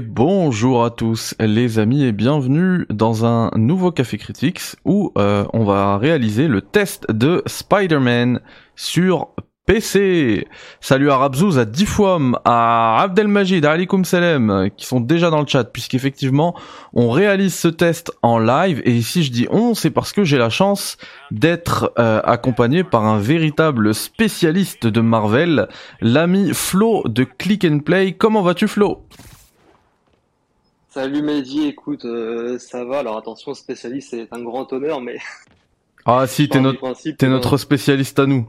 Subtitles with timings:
[0.00, 5.64] Bonjour à tous les amis et bienvenue dans un nouveau Café Critics où euh, on
[5.64, 8.40] va réaliser le test de Spider-Man
[8.74, 9.28] sur
[9.64, 10.46] PC.
[10.80, 15.46] Salut à Rabzouz, à Difwam, à Abdelmajid, à Alikum Salem qui sont déjà dans le
[15.46, 16.54] chat puisqu'effectivement
[16.92, 20.38] on réalise ce test en live et ici je dis on c'est parce que j'ai
[20.38, 20.98] la chance
[21.30, 25.68] d'être euh, accompagné par un véritable spécialiste de Marvel,
[26.00, 28.12] l'ami Flo de Click and Play.
[28.12, 29.06] Comment vas-tu Flo?
[30.96, 33.00] Salut Mehdi, écoute, euh, ça va.
[33.00, 35.18] Alors attention, spécialiste, c'est un grand honneur, mais.
[36.06, 38.48] Ah si, t'es notre, notre spécialiste à nous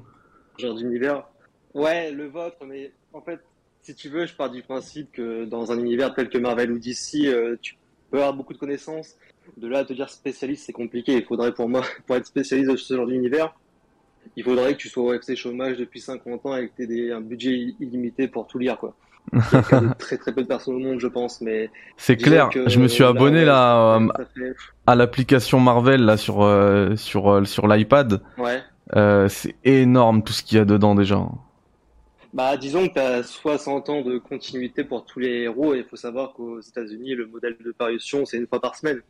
[0.57, 1.25] genre d'univers.
[1.73, 3.41] Ouais, le vôtre, mais en fait,
[3.81, 6.79] si tu veux, je pars du principe que dans un univers tel que Marvel ou
[6.79, 7.75] DC, euh, tu
[8.11, 9.17] peux avoir beaucoup de connaissances.
[9.57, 11.17] De là à te dire spécialiste, c'est compliqué.
[11.17, 13.53] Il faudrait pour moi, pour être spécialiste de ce genre d'univers,
[14.37, 17.11] il faudrait que tu sois au FC chômage depuis 50 ans et que tu aies
[17.11, 18.95] un budget illimité pour tout lire, quoi.
[19.33, 22.49] Il y a très très peu de personnes au monde, je pense, mais c'est clair.
[22.53, 24.53] je me suis abonné là, euh,
[24.85, 28.21] à l'application Marvel là sur euh, sur sur l'iPad.
[28.37, 28.61] Ouais.
[28.95, 31.25] Euh, c'est énorme tout ce qu'il y a dedans déjà.
[32.33, 35.85] Bah, disons que tu as 60 ans de continuité pour tous les héros et il
[35.85, 39.01] faut savoir qu'aux États-Unis, le modèle de parution, c'est une fois par semaine.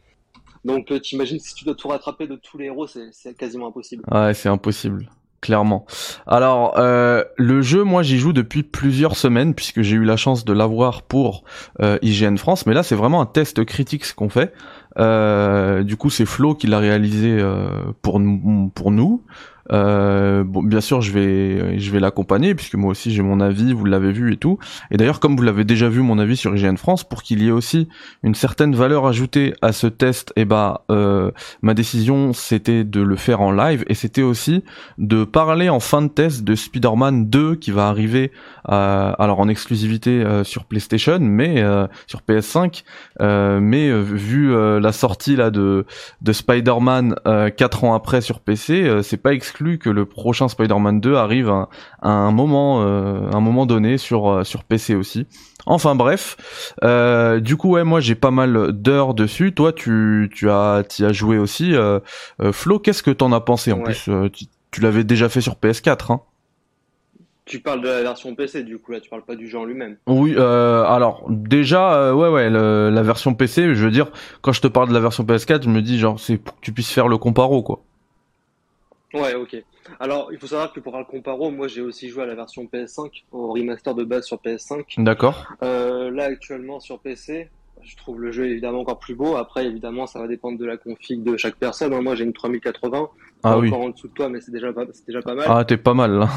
[0.64, 4.04] Donc, euh, t'imagines si tu dois tout rattraper de tous les héros, c'est quasiment impossible.
[4.12, 5.10] Ouais, c'est impossible.
[5.40, 5.86] Clairement.
[6.26, 10.46] Alors, euh, le jeu, moi, j'y joue depuis plusieurs semaines puisque j'ai eu la chance
[10.46, 11.44] de l'avoir pour
[11.82, 12.66] euh, IGN France.
[12.66, 14.54] Mais là, c'est vraiment un test critique qu'on fait.
[14.98, 17.68] Euh, du coup, c'est Flo qui l'a réalisé euh,
[18.02, 19.24] pour nous.
[19.72, 23.74] Euh, bon, bien sûr, je vais, je vais l'accompagner puisque moi aussi j'ai mon avis,
[23.74, 24.60] vous l'avez vu et tout.
[24.92, 27.48] Et d'ailleurs, comme vous l'avez déjà vu mon avis sur IGN France, pour qu'il y
[27.48, 27.88] ait aussi
[28.24, 33.02] une certaine valeur ajoutée à ce test, et eh bah, euh, ma décision c'était de
[33.02, 34.64] le faire en live et c'était aussi
[34.98, 38.32] de parler en fin de test de Spider-Man 2 qui va arriver,
[38.70, 42.84] euh, alors en exclusivité euh, sur PlayStation, mais euh, sur PS5,
[43.60, 45.86] mais vu la sortie là de
[46.22, 47.16] de Spider-Man
[47.56, 51.68] 4 ans après sur PC, c'est pas exclu que le prochain Spider-Man 2 arrive à,
[52.02, 55.26] un moment, euh, un moment donné sur euh, sur PC aussi.
[55.66, 56.38] Enfin bref,
[56.84, 59.54] euh, du coup ouais moi j'ai pas mal d'heures dessus.
[59.54, 61.74] Toi tu tu as tu as joué aussi.
[62.52, 64.10] Flo, qu'est-ce que t'en as pensé en plus
[64.72, 66.22] Tu, l'avais déjà fait sur PS4 hein
[67.46, 69.64] tu parles de la version PC, du coup là, tu parles pas du jeu en
[69.64, 69.96] lui-même.
[70.06, 74.90] Oui, alors déjà, ouais, ouais, la version PC, je veux dire, quand je te parle
[74.90, 77.18] de la version PS4, je me dis genre c'est pour que tu puisses faire le
[77.18, 77.87] comparo, quoi.
[79.14, 79.64] Ouais, ok.
[80.00, 82.66] Alors, il faut savoir que pour le comparo, moi j'ai aussi joué à la version
[82.66, 85.02] PS5, au remaster de base sur PS5.
[85.04, 85.48] D'accord.
[85.64, 87.50] Euh, là, actuellement sur PC,
[87.84, 89.38] je trouve le jeu évidemment encore plus beau.
[89.38, 91.94] Après, évidemment, ça va dépendre de la config de chaque personne.
[91.94, 92.02] Hein.
[92.02, 93.10] Moi, j'ai une 3080.
[93.44, 93.70] Ah oui.
[93.70, 95.46] Encore en dessous de toi, mais c'est déjà, pas, déjà pas mal.
[95.48, 96.30] Ah, t'es pas mal là.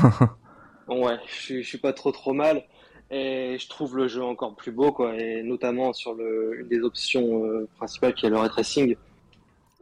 [0.89, 2.63] ouais, je, je suis pas trop trop mal.
[3.11, 5.17] Et je trouve le jeu encore plus beau, quoi.
[5.17, 8.95] Et notamment sur le, une des options euh, principales qui est le ray tracing.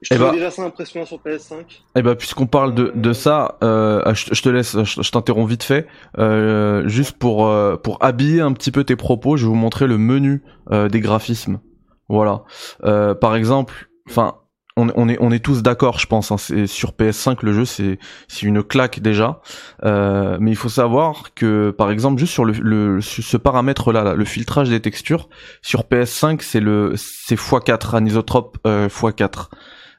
[0.02, 1.54] Je eh bah, déjà ça impressionnant sur PS5.
[1.96, 5.64] Eh bah, puisqu'on parle de, de ça, euh, ah, je, te laisse, je, t'interromps vite
[5.64, 5.86] fait.
[6.18, 9.86] Euh, juste pour, euh, pour habiller un petit peu tes propos, je vais vous montrer
[9.88, 11.60] le menu euh, des graphismes.
[12.08, 12.44] Voilà.
[12.84, 14.36] Euh, par exemple, enfin,
[14.76, 16.30] on, on, est, on est tous d'accord, je pense.
[16.30, 17.98] Hein, c'est sur PS5 le jeu, c'est,
[18.28, 19.40] c'est une claque déjà.
[19.84, 24.04] Euh, mais il faut savoir que, par exemple, juste sur le, le ce paramètre là,
[24.04, 25.28] là, le filtrage des textures,
[25.60, 29.48] sur PS5 c'est le, c'est x4 anisotrope x4.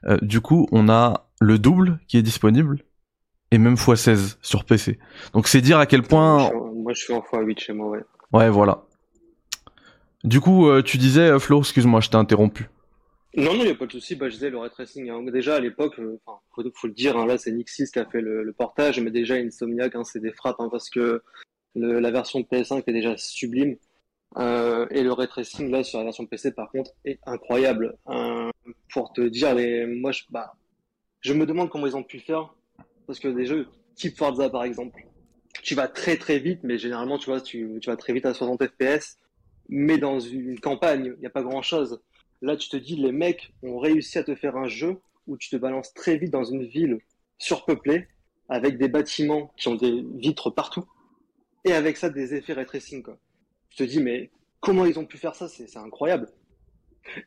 [0.06, 2.84] Euh, du coup, on a le double qui est disponible
[3.52, 5.00] et même x16 sur PC.
[5.34, 6.52] Donc c'est dire à quel point.
[6.74, 8.04] Moi, je suis en x8 chez moi, ouais.
[8.32, 8.84] Ouais, voilà.
[10.24, 12.70] Du coup, euh, tu disais, euh, Flo, excuse-moi, je t'ai interrompu.
[13.36, 14.16] Non, non, il n'y a pas de souci.
[14.16, 15.10] Bah, je disais le ray tracing.
[15.10, 15.24] Hein.
[15.32, 18.54] Déjà à l'époque, enfin, faut, le dire, hein, là c'est Nixis qui a fait le,
[18.58, 21.22] portage, mais déjà Insomniac, hein, c'est des frappes, parce que
[21.76, 23.78] la version de PS5 est déjà sublime.
[24.38, 27.98] Euh, et le ray tracing là sur la version PC par contre est incroyable.
[28.10, 28.50] Euh,
[28.92, 30.54] pour te dire, les, moi je, bah,
[31.22, 32.54] je me demande comment ils ont pu faire
[33.08, 35.02] parce que des jeux type Forza par exemple,
[35.64, 38.34] tu vas très très vite, mais généralement tu vois tu, tu vas très vite à
[38.34, 39.18] 60 FPS,
[39.68, 42.02] mais dans une campagne il n'y a pas grand chose.
[42.42, 45.50] Là tu te dis les mecs ont réussi à te faire un jeu où tu
[45.50, 47.00] te balances très vite dans une ville
[47.38, 48.08] surpeuplée
[48.48, 50.86] avec des bâtiments qui ont des vitres partout
[51.66, 53.20] et avec ça des effets ray tracing quoi
[53.70, 54.30] je te dis, mais
[54.60, 55.48] comment ils ont pu faire ça?
[55.48, 56.30] C'est incroyable.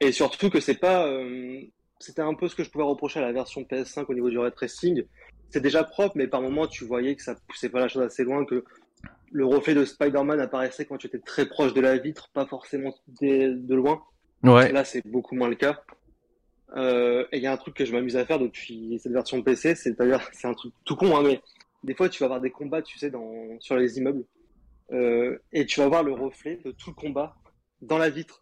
[0.00, 1.06] Et surtout que c'est pas.
[1.06, 1.60] Euh,
[1.98, 4.38] c'était un peu ce que je pouvais reprocher à la version PS5 au niveau du
[4.38, 5.04] ray tracing.
[5.50, 8.24] C'est déjà propre, mais par moments, tu voyais que ça poussait pas la chose assez
[8.24, 8.64] loin, que
[9.30, 12.94] le reflet de Spider-Man apparaissait quand tu étais très proche de la vitre, pas forcément
[13.20, 14.02] de, loin.
[14.42, 14.72] Ouais.
[14.72, 15.82] Là, c'est beaucoup moins le cas.
[16.76, 19.42] Euh, et il y a un truc que je m'amuse à faire depuis cette version
[19.42, 21.40] PC, c'est d'ailleurs, c'est un truc tout con, hein, mais
[21.84, 24.24] des fois, tu vas avoir des combats, tu sais, dans, sur les immeubles.
[24.92, 27.36] Euh, et tu vas voir le reflet de tout le combat
[27.80, 28.41] dans la vitre.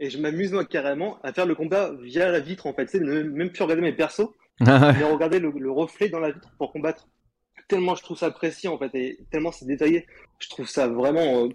[0.00, 2.88] Et je m'amuse moi carrément à faire le combat via la vitre en fait.
[2.88, 4.28] Sais, même plus regarder mes persos,
[4.60, 7.08] mais regarder le, reflet dans la vitre pour combattre.
[7.68, 10.06] Tellement je trouve ça précis en fait et tellement c'est détaillé.
[10.38, 11.44] Je trouve ça vraiment.
[11.44, 11.48] Euh,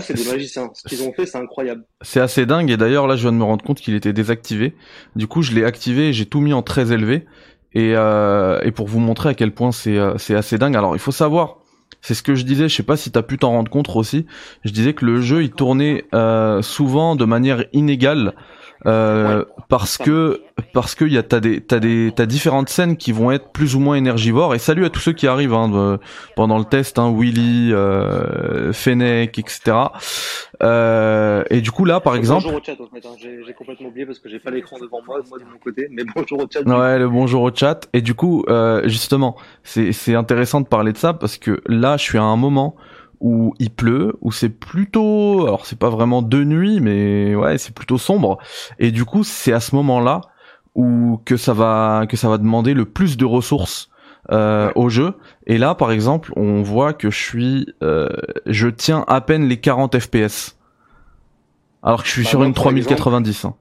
[0.00, 0.70] c'est des magiciens.
[0.72, 1.84] Ce qu'ils ont fait, c'est incroyable.
[2.00, 4.76] C'est assez dingue et d'ailleurs là, je viens de me rendre compte qu'il était désactivé.
[5.16, 7.26] Du coup, je l'ai activé et j'ai tout mis en très élevé.
[7.72, 10.76] Et, euh, et pour vous montrer à quel point c'est euh, c'est assez dingue.
[10.76, 11.58] Alors, il faut savoir
[12.04, 14.26] c'est ce que je disais, je sais pas si t'as pu t'en rendre compte aussi.
[14.62, 18.34] Je disais que le jeu il tournait euh, souvent de manière inégale
[18.86, 20.42] euh, parce que
[20.72, 23.74] parce que y a t'as des t'as des t'as différentes scènes qui vont être plus
[23.74, 24.54] ou moins énergivores.
[24.54, 25.98] Et salut à tous ceux qui arrivent hein,
[26.36, 29.76] pendant le test hein, Willy euh, Fennec etc
[30.62, 33.14] euh, et du coup là par exemple bonjour au chat en fait hein.
[33.18, 36.04] j'ai complètement oublié parce que j'ai pas l'écran devant moi moi de mon côté mais
[36.14, 37.88] bonjour au chat ouais le bonjour au chat.
[37.92, 41.96] Et du coup euh, justement c'est c'est intéressant de parler de ça parce que là
[41.96, 42.76] je suis à un moment
[43.24, 47.74] où il pleut, où c'est plutôt, alors c'est pas vraiment de nuit, mais ouais, c'est
[47.74, 48.36] plutôt sombre.
[48.78, 50.20] Et du coup, c'est à ce moment-là
[50.74, 53.88] où que ça va que ça va demander le plus de ressources
[54.30, 55.14] euh, au jeu.
[55.46, 58.10] Et là, par exemple, on voit que je suis, euh,
[58.44, 60.58] je tiens à peine les 40 FPS,
[61.82, 63.46] alors que je suis bah, sur une 3090.
[63.46, 63.54] Hein.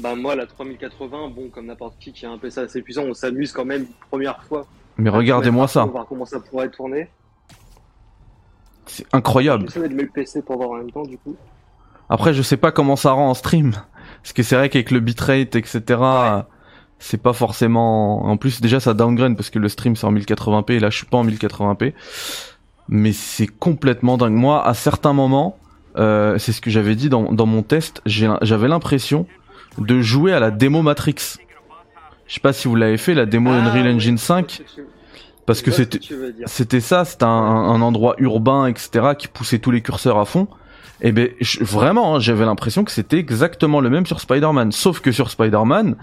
[0.00, 3.14] Bah moi, la 3080, bon, comme n'importe qui qui a un PC assez puissant, on
[3.14, 4.66] s'amuse quand même première fois.
[4.96, 5.84] Mais regardez-moi ça.
[5.84, 7.08] On va voir comment ça pourrait tourner.
[8.92, 9.68] C'est incroyable.
[12.10, 13.72] Après, je sais pas comment ça rend en stream.
[14.22, 15.80] Parce que c'est vrai qu'avec le bitrate, etc.,
[16.98, 18.26] c'est pas forcément.
[18.26, 20.98] En plus, déjà, ça downgrade parce que le stream c'est en 1080p et là, je
[20.98, 21.94] suis pas en 1080p.
[22.88, 24.34] Mais c'est complètement dingue.
[24.34, 25.56] Moi, à certains moments,
[25.96, 29.26] euh, c'est ce que j'avais dit dans, dans mon test, j'avais l'impression
[29.78, 31.38] de jouer à la démo Matrix.
[32.26, 34.62] Je sais pas si vous l'avez fait, la démo ah Unreal Engine 5
[35.46, 35.98] parce que c'était
[36.46, 40.48] c'était ça, c'était un, un, endroit urbain, etc., qui poussait tous les curseurs à fond.
[41.00, 41.30] Et ben
[41.60, 45.96] vraiment, hein, j'avais l'impression que c'était exactement le même sur Spider-Man, sauf que sur Spider-Man,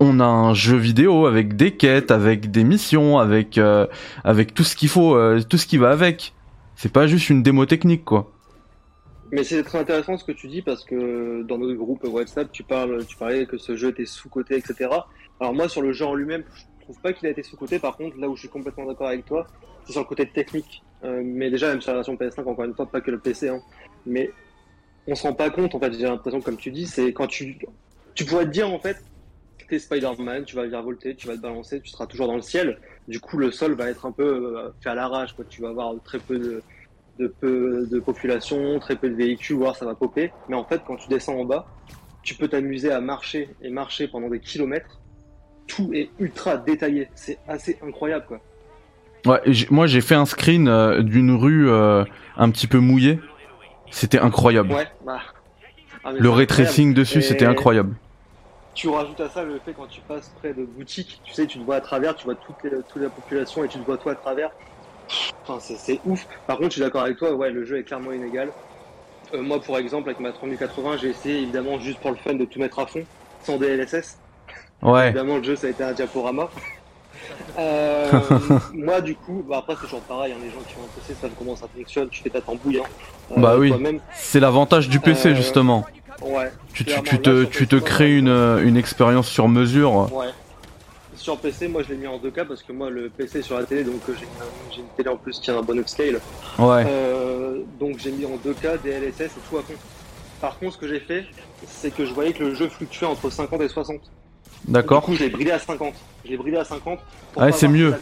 [0.00, 3.86] on a un jeu vidéo avec des quêtes, avec des missions, avec euh,
[4.24, 6.32] avec tout ce qu'il faut, euh, tout ce qui va avec.
[6.76, 8.32] C'est pas juste une démo technique, quoi.
[9.30, 12.62] Mais c'est très intéressant ce que tu dis parce que dans notre groupe WhatsApp, tu
[12.62, 14.88] parles, tu parlais que ce jeu était sous-coté, etc.
[15.40, 16.44] Alors moi, sur le jeu en lui-même,
[16.88, 17.78] trouve pas qu'il a été sous-côté.
[17.78, 19.46] Par contre, là où je suis complètement d'accord avec toi,
[19.84, 20.82] c'est sur le côté technique.
[21.04, 23.48] Euh, mais déjà, même sur la version PS5, encore une fois, pas que le PC.
[23.48, 23.60] Hein.
[24.06, 24.30] Mais
[25.06, 27.58] on se rend pas compte, en fait, j'ai l'impression, comme tu dis, c'est quand tu.
[28.14, 28.96] Tu pourrais te dire, en fait,
[29.68, 32.78] t'es Spider-Man, tu vas virevolter, tu vas te balancer, tu seras toujours dans le ciel.
[33.06, 35.44] Du coup, le sol va être un peu euh, fait à l'arrache, quoi.
[35.46, 36.62] Tu vas avoir très peu de,
[37.18, 40.32] de, peu de population, très peu de véhicules, voire ça va popper.
[40.48, 41.66] Mais en fait, quand tu descends en bas,
[42.22, 44.98] tu peux t'amuser à marcher et marcher pendant des kilomètres
[45.68, 47.08] tout est ultra détaillé.
[47.14, 48.40] C'est assez incroyable, quoi.
[49.26, 52.04] Ouais, moi j'ai fait un screen euh, d'une rue euh,
[52.36, 53.20] un petit peu mouillée.
[53.90, 54.72] C'était incroyable.
[54.72, 55.20] Ouais, bah.
[56.04, 57.94] Ah, le ray tracing dessus, c'était incroyable.
[58.74, 61.58] Tu rajoutes à ça le fait quand tu passes près de boutiques, tu sais, tu
[61.58, 64.12] te vois à travers, tu vois toute, toute la population et tu te vois toi
[64.12, 64.50] à travers.
[65.46, 66.26] Enfin, c'est ouf.
[66.46, 68.52] Par contre, je suis d'accord avec toi, ouais, le jeu est clairement inégal.
[69.34, 72.44] Euh, moi, pour exemple, avec ma 3080, j'ai essayé évidemment juste pour le fun de
[72.44, 73.04] tout mettre à fond,
[73.42, 74.18] sans DLSS.
[74.82, 75.08] Ouais.
[75.08, 76.48] Évidemment, le jeu, ça a été un diaporama.
[77.58, 78.10] Euh,
[78.74, 80.32] moi, du coup, bah après, c'est toujours pareil.
[80.32, 82.08] Hein, les gens qui ont un PC savent comment ça fonctionne.
[82.08, 82.78] Tu fais ta tambouille.
[82.78, 82.88] Hein,
[83.32, 83.72] euh, bah oui.
[84.14, 85.84] C'est l'avantage du PC, euh, justement.
[86.22, 86.52] Ouais.
[86.72, 90.12] Tu, tu, tu te, tu te crées une, une expérience sur mesure.
[90.12, 90.28] Ouais.
[91.16, 93.64] Sur PC, moi, je l'ai mis en 2K parce que moi, le PC sur la
[93.64, 96.20] télé, donc j'ai une télé en plus qui a un bon upscale.
[96.58, 96.86] Ouais.
[97.80, 99.74] donc j'ai mis en 2K, DLSS et tout à fond.
[100.40, 101.24] Par contre, ce que j'ai fait,
[101.66, 104.00] c'est que je voyais que le jeu fluctuait entre 50 et 60.
[104.66, 105.00] D'accord.
[105.00, 105.94] Du coup, je l'ai bridé à 50.
[106.24, 106.98] Je l'ai bridé à 50.
[107.36, 107.94] Ouais, c'est mieux.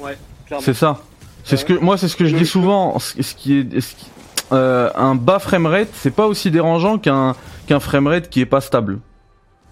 [0.00, 0.16] Ouais,
[0.60, 1.00] c'est ça.
[1.44, 2.98] C'est ce que moi, c'est ce que je dis souvent.
[2.98, 4.10] Ce qui est, ce qui,
[4.52, 7.34] euh, un bas framerate, c'est pas aussi dérangeant qu'un
[7.66, 9.00] qu'un framerate qui est pas stable.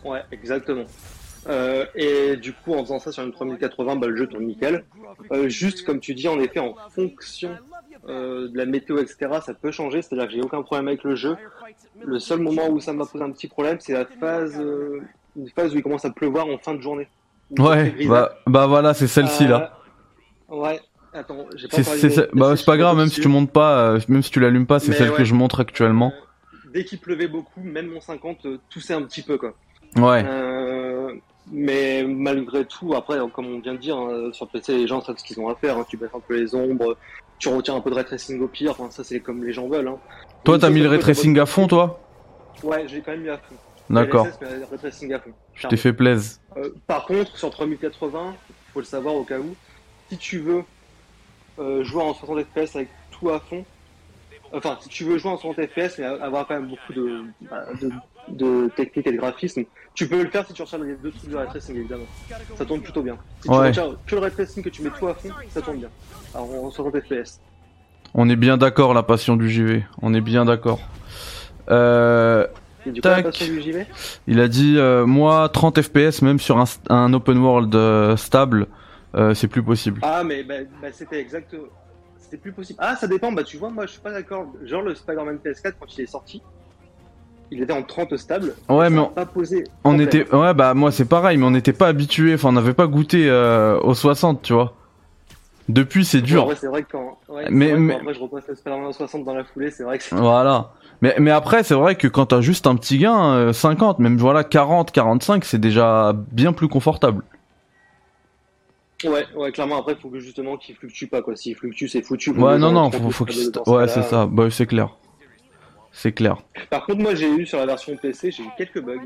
[0.04, 0.84] Ouais, exactement.
[1.48, 4.84] Euh, et du coup, en faisant ça sur une 3080, bah, le jeu tourne nickel.
[5.32, 7.50] Euh, juste comme tu dis, en effet, en fonction
[8.08, 10.02] euh, de la météo, etc., ça peut changer.
[10.02, 11.36] C'est-à-dire que j'ai aucun problème avec le jeu.
[12.02, 15.00] Le seul moment où ça m'a posé un petit problème, c'est la phase euh,
[15.36, 17.08] une phase où il commence à pleuvoir en fin de journée.
[17.58, 19.76] Ouais, bah, bah voilà, c'est celle-ci là.
[20.50, 20.80] Euh, ouais,
[21.12, 24.22] attends, j'ai pas c'est, bah, c'est pas grave, même si tu montes pas, euh, même
[24.22, 26.12] si tu l'allumes pas, c'est celle que je montre actuellement.
[26.54, 29.54] Euh, dès qu'il pleuvait beaucoup, même mon 50 toussait un petit peu quoi.
[29.96, 30.24] Ouais.
[31.50, 35.16] mais malgré tout, après, comme on vient de dire, hein, sur PC, les gens savent
[35.16, 35.76] ce qu'ils ont à faire.
[35.76, 35.86] Hein.
[35.88, 36.96] Tu baisses un peu les ombres,
[37.40, 38.70] tu retiens un peu de ray tracing au pire.
[38.70, 39.88] Enfin, ça, c'est comme les gens veulent.
[39.88, 39.98] Hein.
[40.44, 41.98] Toi, t'as mis le ray tracing à fond, toi?
[42.62, 43.56] Ouais, j'ai quand même mis à fond.
[43.90, 44.26] D'accord.
[45.54, 46.38] Je t'ai fait plaisir.
[46.56, 48.34] Euh, par contre, sur 3080,
[48.72, 49.54] faut le savoir au cas où,
[50.08, 50.62] si tu veux
[51.58, 53.64] euh, jouer en 60 FPS avec tout à fond,
[54.52, 57.66] Enfin, si tu veux jouer en 60 FPS et avoir quand même beaucoup de, bah,
[57.80, 57.90] de,
[58.28, 59.62] de technique et de graphisme,
[59.94, 62.06] tu peux le faire si tu retires les deux trucs de ray tracing évidemment.
[62.56, 63.16] Ça tourne plutôt bien.
[63.42, 63.70] Si tu Ouais.
[63.72, 65.88] que le ray tracing que tu mets tout à fond, ça tourne bien.
[66.34, 67.40] Alors en 60 FPS.
[68.12, 69.84] On est bien d'accord, la passion du JV.
[70.02, 70.80] On est bien d'accord.
[71.68, 72.46] Euh,
[72.90, 73.08] Et du coup,
[74.26, 78.66] il a dit, euh, moi, 30 FPS, même sur un, un open world euh, stable,
[79.14, 80.00] euh, c'est plus possible.
[80.02, 81.54] Ah, mais bah, bah, c'était exact.
[82.18, 82.78] C'était plus possible.
[82.82, 83.32] Ah, ça dépend.
[83.32, 84.46] Bah, tu vois, moi, je suis pas d'accord.
[84.64, 86.42] Genre, le Spider-Man PS4, quand il est sorti,
[87.50, 88.54] il était en 30 stable.
[88.68, 89.64] Ouais, mais on- pas posé.
[89.84, 92.74] On était, ouais, bah moi c'est pareil, mais on n'était pas habitué, enfin on n'avait
[92.74, 94.74] pas goûté euh, aux 60, tu vois.
[95.72, 96.46] Depuis c'est dur.
[96.46, 97.18] ouais, c'est vrai que quand.
[97.28, 100.04] Ouais, Mais- Après, je repasse le Spider-Man en 60 dans la foulée, c'est vrai que
[100.04, 100.16] c'est.
[100.16, 100.72] Voilà.
[101.02, 104.18] Mais, mais après, c'est vrai que quand t'as juste un petit gain, euh, 50, même
[104.18, 107.22] voilà, 40, 45, c'est déjà bien plus confortable.
[109.04, 111.34] Ouais, ouais, clairement, après, faut que justement qu'il fluctue pas, quoi.
[111.36, 112.30] S'il fluctue, c'est foutu.
[112.30, 114.96] Ouais, non, non, Faut faut, qu'il Ouais, c'est ça, bah c'est clair.
[115.92, 116.36] C'est clair.
[116.68, 119.00] Par contre, moi, j'ai eu sur la version PC, j'ai eu quelques bugs.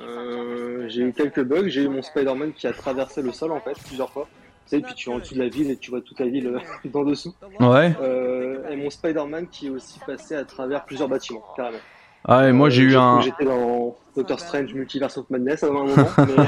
[0.00, 1.68] Euh, j'ai eu quelques bugs.
[1.68, 4.28] J'ai eu mon Spider-Man qui a traversé le sol, en fait, plusieurs fois.
[4.68, 6.46] Sais, puis tu es en dessous de la ville et tu vois toute la ville
[6.48, 6.58] euh,
[6.92, 7.34] d'en dessous.
[7.58, 7.96] Ouais.
[8.02, 11.78] Euh, et mon Spider-Man qui est aussi passé à travers plusieurs bâtiments, carrément.
[12.26, 13.20] Ah, et moi Euh, j'ai eu j'ai- un.
[13.22, 16.44] J'étais dans Doctor Strange Multiverse of Madness à un moment, mais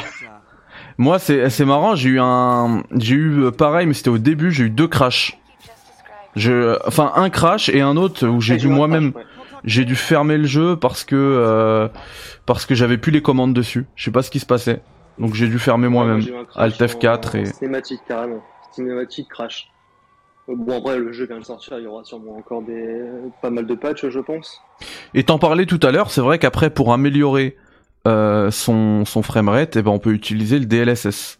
[0.98, 2.82] Moi c'est marrant, j'ai eu un.
[2.96, 5.38] J'ai eu euh, pareil, mais c'était au début, j'ai eu deux crashs.
[6.36, 6.78] Je...
[6.86, 9.12] Enfin, un crash et un autre où j'ai dû moi-même.
[9.16, 9.24] ouais.
[9.64, 11.88] J'ai dû fermer le jeu parce que euh,
[12.46, 13.86] parce que j'avais plus les commandes dessus.
[13.96, 14.80] Je sais pas ce qui se passait.
[15.20, 16.20] Donc j'ai dû fermer moi-même.
[16.56, 18.42] Alt F4 en et- Cinématique, carrément.
[18.72, 19.68] Cinématique crash.
[20.48, 23.02] Euh, Bon, après, le jeu vient de sortir, il y aura sûrement encore des...
[23.42, 24.60] pas mal de patchs, je pense.
[25.14, 27.56] Et t'en parlais tout à l'heure, c'est vrai qu'après pour améliorer
[28.08, 31.38] euh, son son framerate, eh ben on peut utiliser le DLSS.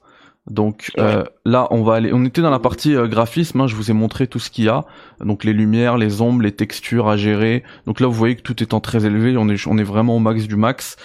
[0.50, 2.11] Donc euh, là, on va aller.
[2.12, 3.61] On était dans la partie euh, graphisme.
[3.61, 4.85] hein, je vous ai montré tout ce qu'il y a.
[5.21, 7.62] Donc les lumières, les ombres, les textures à gérer.
[7.87, 10.19] Donc là, vous voyez que tout étant très élevé, on est on est vraiment au
[10.19, 10.97] max du max.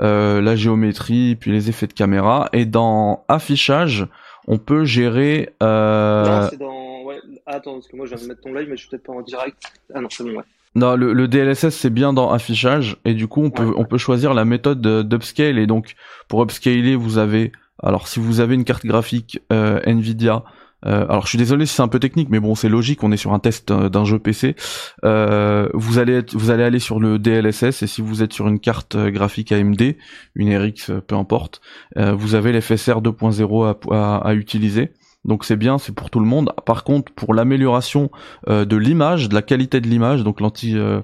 [0.00, 2.48] Euh, la géométrie, puis les effets de caméra.
[2.52, 4.06] Et dans affichage,
[4.46, 5.50] on peut gérer.
[5.62, 6.40] Euh...
[6.42, 7.02] Non, c'est dans...
[7.04, 9.04] Ouais, attends, parce que moi, je viens de mettre ton live, mais je suis peut-être
[9.04, 9.56] pas en direct.
[9.94, 10.44] Ah non, c'est bon, ouais.
[10.76, 13.74] Non, le, le DLSS c'est bien dans affichage et du coup on peut Ouais.
[13.76, 15.94] on peut choisir la méthode de- d'upscale et donc
[16.26, 17.52] pour upscaler vous avez
[17.82, 20.44] alors si vous avez une carte graphique euh, Nvidia
[20.86, 23.10] euh, alors je suis désolé si c'est un peu technique mais bon c'est logique on
[23.10, 24.54] est sur un test euh, d'un jeu PC
[25.02, 28.96] vous allez vous allez aller sur le DLSS et si vous êtes sur une carte
[28.96, 29.96] graphique AMD
[30.34, 31.60] une RX peu importe
[31.96, 34.92] vous avez l'FSR 2.0 à, à, à utiliser
[35.24, 36.52] donc c'est bien, c'est pour tout le monde.
[36.66, 38.10] Par contre, pour l'amélioration
[38.48, 41.00] euh, de l'image, de la qualité de l'image, donc l'anti euh,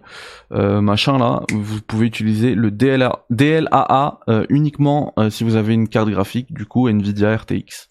[0.53, 5.75] euh, machin là, vous pouvez utiliser le DLA, DLAA euh, uniquement euh, si vous avez
[5.75, 7.89] une carte graphique, du coup Nvidia RTX.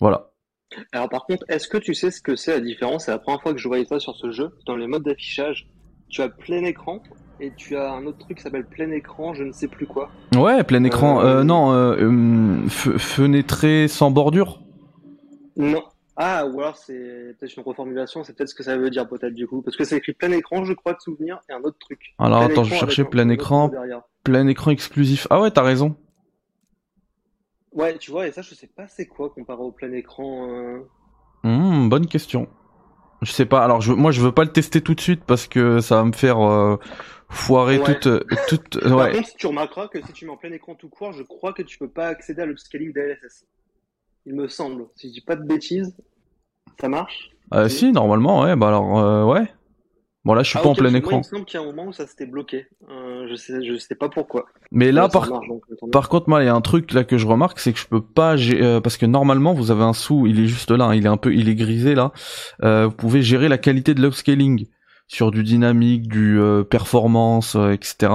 [0.00, 0.30] Voilà.
[0.92, 3.06] Alors par contre, est-ce que tu sais ce que c'est la différence?
[3.06, 4.50] C'est la première fois que je voyais ça sur ce jeu.
[4.66, 5.68] Dans les modes d'affichage,
[6.08, 7.00] tu as plein écran
[7.40, 10.10] et tu as un autre truc qui s'appelle plein écran, je ne sais plus quoi.
[10.36, 11.22] Ouais, plein écran.
[11.24, 11.72] Euh, non,
[12.66, 14.60] fe- fenêtré sans bordure.
[15.58, 15.82] Non.
[16.20, 19.34] Ah, ou alors c'est peut-être une reformulation, c'est peut-être ce que ça veut dire peut-être
[19.34, 19.62] du coup.
[19.62, 22.14] Parce que c'est écrit plein écran, je crois, de souvenir, et un autre truc.
[22.18, 23.70] Alors Plein attends, je cherchais plein écran,
[24.24, 25.26] plein écran exclusif.
[25.30, 25.94] Ah ouais, t'as raison.
[27.72, 30.48] Ouais, tu vois, et ça, je sais pas c'est quoi comparé au plein écran.
[30.50, 30.78] euh.
[31.44, 32.48] Hmm, bonne question.
[33.22, 33.62] Je sais pas.
[33.64, 36.04] Alors je, moi je veux pas le tester tout de suite parce que ça va
[36.04, 36.76] me faire euh,
[37.28, 37.84] foirer Ouais.
[37.94, 38.80] toute euh, toute.
[38.80, 39.12] Par Ouais.
[39.12, 41.62] contre, tu remarqueras que si tu mets en plein écran tout court, je crois que
[41.62, 43.44] tu peux pas accéder à l'upscaling DLSS.
[44.28, 44.84] Il me semble.
[44.94, 45.96] Si je dis pas de bêtises,
[46.78, 47.30] ça marche.
[47.54, 48.56] Euh, si normalement ouais.
[48.56, 49.48] Bah alors euh, ouais.
[50.24, 51.12] Bon là je suis Ah, pas en plein moi, écran.
[51.12, 52.66] il me semble qu'il y a un moment où ça s'était bloqué.
[52.90, 54.44] Euh, je sais, je sais pas pourquoi.
[54.70, 55.90] Mais là par marche, donc, tant mieux.
[55.90, 57.86] Par contre, moi, il y a un truc là que je remarque, c'est que je
[57.86, 60.94] peux pas, euh, parce que normalement, vous avez un sous, il est juste là, hein,
[60.94, 62.12] il est un peu, il est grisé là.
[62.62, 64.66] Euh, vous pouvez gérer la qualité de l'upscaling
[65.06, 68.12] sur du dynamique, du performance, etc.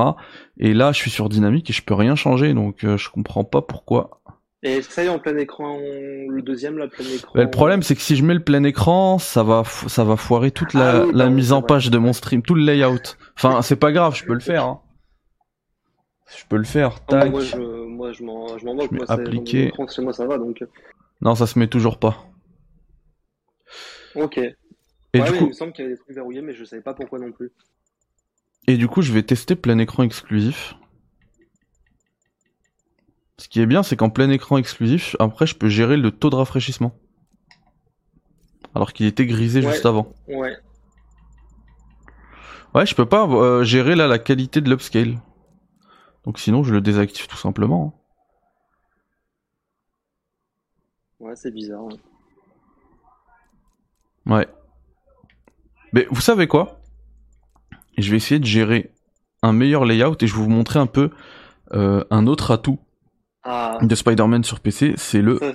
[0.59, 3.63] Et là, je suis sur dynamique et je peux rien changer, donc je comprends pas
[3.63, 4.21] pourquoi.
[4.65, 7.33] Et ça y est, en plein écran, le deuxième, là, plein écran.
[7.35, 10.15] Bah, le problème, c'est que si je mets le plein écran, ça va, ça va
[10.15, 12.63] foirer toute la, Ah oui, la pardon, mise en page de mon stream, tout le
[12.63, 13.17] layout.
[13.35, 14.63] Enfin, c'est pas grave, je peux le faire.
[14.63, 14.81] Hein.
[16.37, 16.95] Je peux le faire.
[17.09, 17.31] Ah, Tac.
[17.31, 18.91] moi, je, moi, je m'en, je moque.
[18.91, 20.63] Moi, écran, moi, ça va, donc.
[21.21, 22.25] Non, ça se met toujours pas.
[24.15, 24.37] Ok.
[24.37, 26.53] Et ouais, du mais coup, il me semble qu'il y avait des trucs verrouillés, mais
[26.53, 27.51] je savais pas pourquoi non plus.
[28.67, 30.75] Et du coup, je vais tester plein écran exclusif.
[33.39, 36.29] Ce qui est bien, c'est qu'en plein écran exclusif, après, je peux gérer le taux
[36.29, 36.93] de rafraîchissement.
[38.75, 39.71] Alors qu'il était grisé Ouais.
[39.71, 40.11] juste avant.
[40.27, 40.55] Ouais.
[42.73, 45.19] Ouais, je peux pas euh, gérer là la qualité de l'upscale.
[46.25, 47.99] Donc sinon, je le désactive tout simplement.
[51.19, 51.83] Ouais, c'est bizarre.
[51.85, 51.95] ouais.
[54.25, 54.47] Ouais.
[55.91, 56.79] Mais vous savez quoi?
[57.97, 58.91] Je vais essayer de gérer
[59.43, 61.11] un meilleur layout et je vais vous montrer un peu
[61.73, 62.79] euh, un autre atout
[63.43, 65.51] Ah, de Spider-Man sur PC, c'est le ça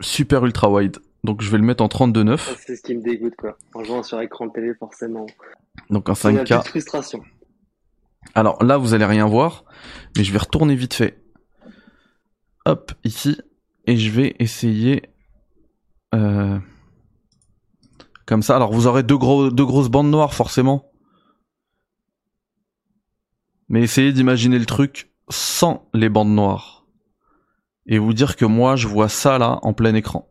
[0.00, 0.98] super ultra wide.
[1.22, 3.56] Donc je vais le mettre en 32.9, ça, c'est ce qui me dégoûte quoi.
[3.74, 5.24] En jouant sur écran de télé forcément.
[5.88, 6.58] donc en C'est la 5K.
[6.58, 7.22] petite frustration.
[8.34, 9.64] Alors là, vous allez rien voir,
[10.16, 11.22] mais je vais retourner vite fait.
[12.66, 13.40] Hop, ici,
[13.86, 15.02] et je vais essayer
[16.14, 16.58] euh,
[18.26, 18.56] comme ça.
[18.56, 20.90] Alors vous aurez deux gros, deux grosses bandes noires forcément,
[23.68, 26.83] mais essayez d'imaginer le truc sans les bandes noires
[27.86, 30.28] et vous dire que moi, je vois ça là en plein écran.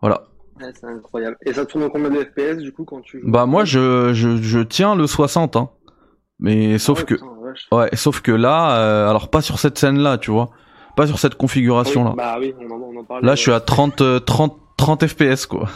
[0.00, 0.22] Voilà.
[0.60, 1.36] Ouais, c'est incroyable.
[1.44, 3.30] Et ça tourne en combien de FPS du coup quand tu joues?
[3.30, 5.70] Bah moi, je, je, je tiens le 60, hein.
[6.38, 7.76] Mais sauf Ah ouais, que putain.
[7.76, 10.50] Ouais, sauf que là, euh, alors pas sur cette scène-là, tu vois.
[10.96, 12.10] Pas sur cette configuration-là.
[12.10, 13.26] Oui, Bah oui, on en, on en parlait.
[13.26, 15.68] Là, je suis à 30, euh, 30, 30 FPS, quoi.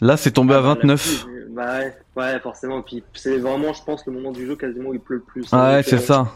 [0.00, 0.88] Là, c'est tombé à Ah, bah, 29.
[0.88, 2.82] là-dessus, Bah ouais, ouais, forcément.
[2.82, 5.52] Puis c'est vraiment, je pense, le moment du jeu quasiment où il pleut le plus.
[5.52, 5.58] hein.
[5.70, 6.28] Ouais, Donc, c'est euh, ça.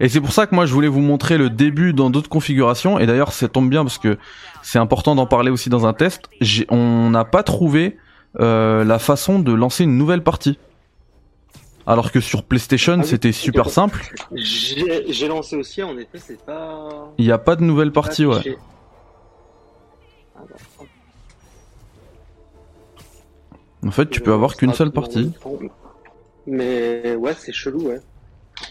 [0.00, 2.98] Et c'est pour ça que moi, je voulais vous montrer le début dans d'autres configurations.
[2.98, 4.18] Et d'ailleurs, ça tombe bien parce que
[4.62, 6.28] c'est important d'en parler aussi dans un test.
[6.70, 7.96] On n'a pas trouvé
[8.40, 10.58] euh, la façon de lancer une nouvelle partie.
[11.86, 14.14] Alors que sur PlayStation, Ah oui, c'était super simple.
[14.34, 17.12] J'ai lancé aussi, en effet, c'est pas.
[17.16, 18.58] Il n'y a pas de nouvelle partie, ouais.
[23.86, 25.32] En fait, tu peux avoir qu'une seule partie.
[26.46, 28.00] Mais ouais, c'est chelou, ouais.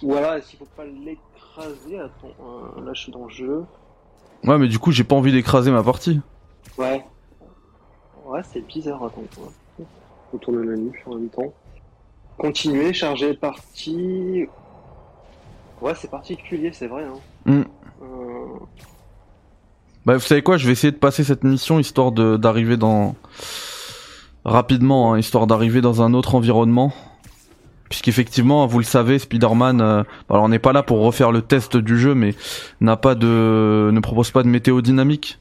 [0.04, 2.00] Ou alors, est-ce qu'il faut pas l'écraser?
[2.00, 2.34] Attends,
[2.78, 3.64] euh, là je suis dans le jeu.
[4.46, 6.22] Ouais, mais du coup, j'ai pas envie d'écraser ma partie.
[6.78, 7.04] Ouais.
[8.26, 9.22] Ouais, c'est bizarre, attends.
[9.40, 9.86] ouais.
[10.34, 11.54] On tourne le menu en même temps.
[12.38, 14.46] Continuer, charger partie.
[15.82, 17.04] Ouais, c'est particulier, c'est vrai.
[17.06, 17.20] Hein.
[17.46, 17.64] Hmm.
[18.04, 18.60] Euh,
[20.06, 23.16] Bah, vous savez quoi, je vais essayer de passer cette mission histoire de d'arriver dans
[24.46, 26.94] rapidement, hein, histoire d'arriver dans un autre environnement.
[27.90, 31.78] Puisqu'effectivement, vous le savez, Spider-Man, euh, alors on n'est pas là pour refaire le test
[31.78, 32.36] du jeu, mais
[32.82, 35.40] n'a pas de, ne propose pas de météo dynamique.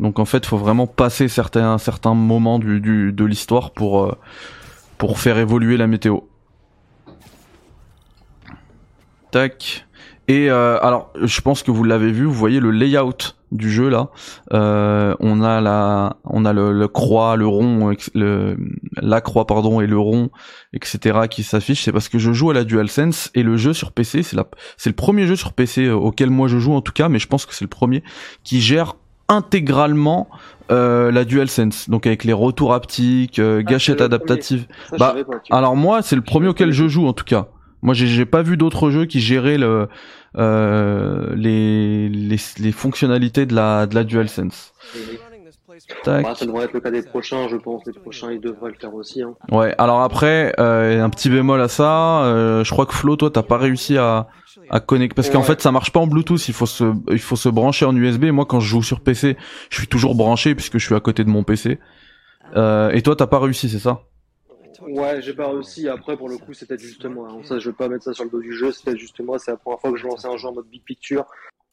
[0.00, 4.16] Donc en fait, faut vraiment passer certains certains moments du, du de l'histoire pour euh,
[4.96, 6.20] pour faire évoluer la météo.
[9.30, 9.86] Tac.
[10.28, 13.88] Et euh, alors, je pense que vous l'avez vu, vous voyez le layout du jeu
[13.88, 14.08] là.
[14.52, 18.56] Euh, on a la, on a le, le croix, le rond, le,
[19.00, 20.30] la croix pardon et le rond,
[20.72, 21.20] etc.
[21.30, 21.84] qui s'affichent.
[21.84, 24.46] C'est parce que je joue à la DualSense et le jeu sur PC, c'est la,
[24.76, 27.18] c'est le premier jeu sur PC euh, auquel moi je joue en tout cas, mais
[27.18, 28.02] je pense que c'est le premier
[28.42, 28.96] qui gère
[29.28, 30.28] intégralement
[30.70, 35.14] euh, la DualSense, donc avec les retours haptiques, euh, Ah, ça, je Bah, pas,
[35.50, 37.48] Alors moi, c'est le premier auquel je joue en tout cas.
[37.82, 39.88] Moi, j'ai pas vu d'autres jeux qui géraient le,
[40.36, 44.72] euh, les, les les fonctionnalités de la de la DualSense.
[46.04, 46.22] Tac.
[46.22, 47.82] Bah, ça devrait être le cas des prochains, je pense.
[47.86, 49.22] Les prochains, ils devraient le faire aussi.
[49.22, 49.34] Hein.
[49.50, 49.74] Ouais.
[49.78, 52.24] Alors après, euh, un petit bémol à ça.
[52.24, 54.28] euh, je crois que Flo, toi, t'as pas réussi à
[54.70, 56.46] à connecter parce qu'en fait, ça marche pas en Bluetooth.
[56.48, 58.24] Il faut se il faut se brancher en USB.
[58.26, 59.36] Moi, quand je joue sur PC,
[59.70, 61.78] je suis toujours branché puisque je suis à côté de mon PC.
[62.56, 64.02] Euh, et toi, t'as pas réussi, c'est ça?
[64.80, 65.88] Ouais, j'ai pas réussi.
[65.88, 67.28] Après, pour le coup, c'est peut-être juste moi.
[67.30, 67.40] hein.
[67.44, 68.70] Ça, je vais pas mettre ça sur le dos du jeu.
[68.72, 69.38] C'est peut-être juste moi.
[69.38, 71.24] C'est la première fois que je lançais un jeu en mode big picture.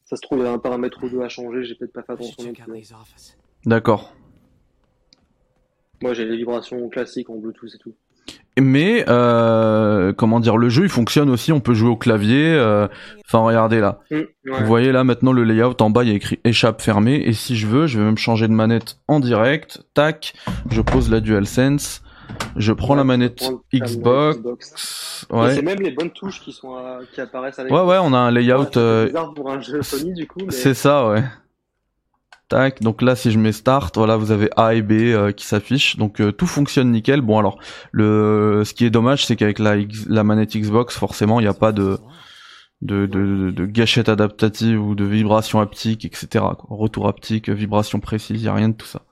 [0.04, 1.62] Ça se trouve, il y a un paramètre ou deux à changer.
[1.64, 2.52] J'ai peut-être pas fait attention.
[3.64, 4.12] D'accord.
[6.02, 7.94] Moi, j'ai les vibrations classiques en Bluetooth et tout.
[8.58, 11.52] Mais euh, comment dire, le jeu il fonctionne aussi.
[11.52, 12.52] On peut jouer au clavier.
[12.54, 12.88] euh,
[13.26, 14.00] Enfin, regardez là.
[14.10, 14.28] Ouais.
[14.44, 17.32] Vous voyez là maintenant le layout en bas il y a écrit échappe fermée et
[17.32, 19.82] si je veux je vais même changer de manette en direct.
[19.94, 20.34] Tac,
[20.70, 22.02] je pose la DualSense,
[22.56, 25.26] je prends la manette prends Xbox.
[25.30, 25.54] Ouais.
[25.54, 28.18] C'est même les bonnes touches qui sont à- qui apparaissent à Ouais ouais on a
[28.18, 28.64] un layout.
[28.72, 30.40] c'est euh, bizarre pour un jeu Sony du coup.
[30.44, 30.50] Mais...
[30.52, 31.22] C'est ça ouais.
[32.48, 35.46] Tac, donc là si je mets start, voilà vous avez A et B euh, qui
[35.46, 37.20] s'affichent, donc euh, tout fonctionne nickel.
[37.20, 37.58] Bon alors
[37.92, 41.48] le ce qui est dommage c'est qu'avec la, X- la manette Xbox forcément il n'y
[41.48, 41.98] a pas de
[42.82, 46.28] de, de, de gâchette adaptative ou de vibration haptique, etc.
[46.32, 46.56] quoi.
[46.70, 49.02] Retour haptique, vibration précise, il a rien de tout ça.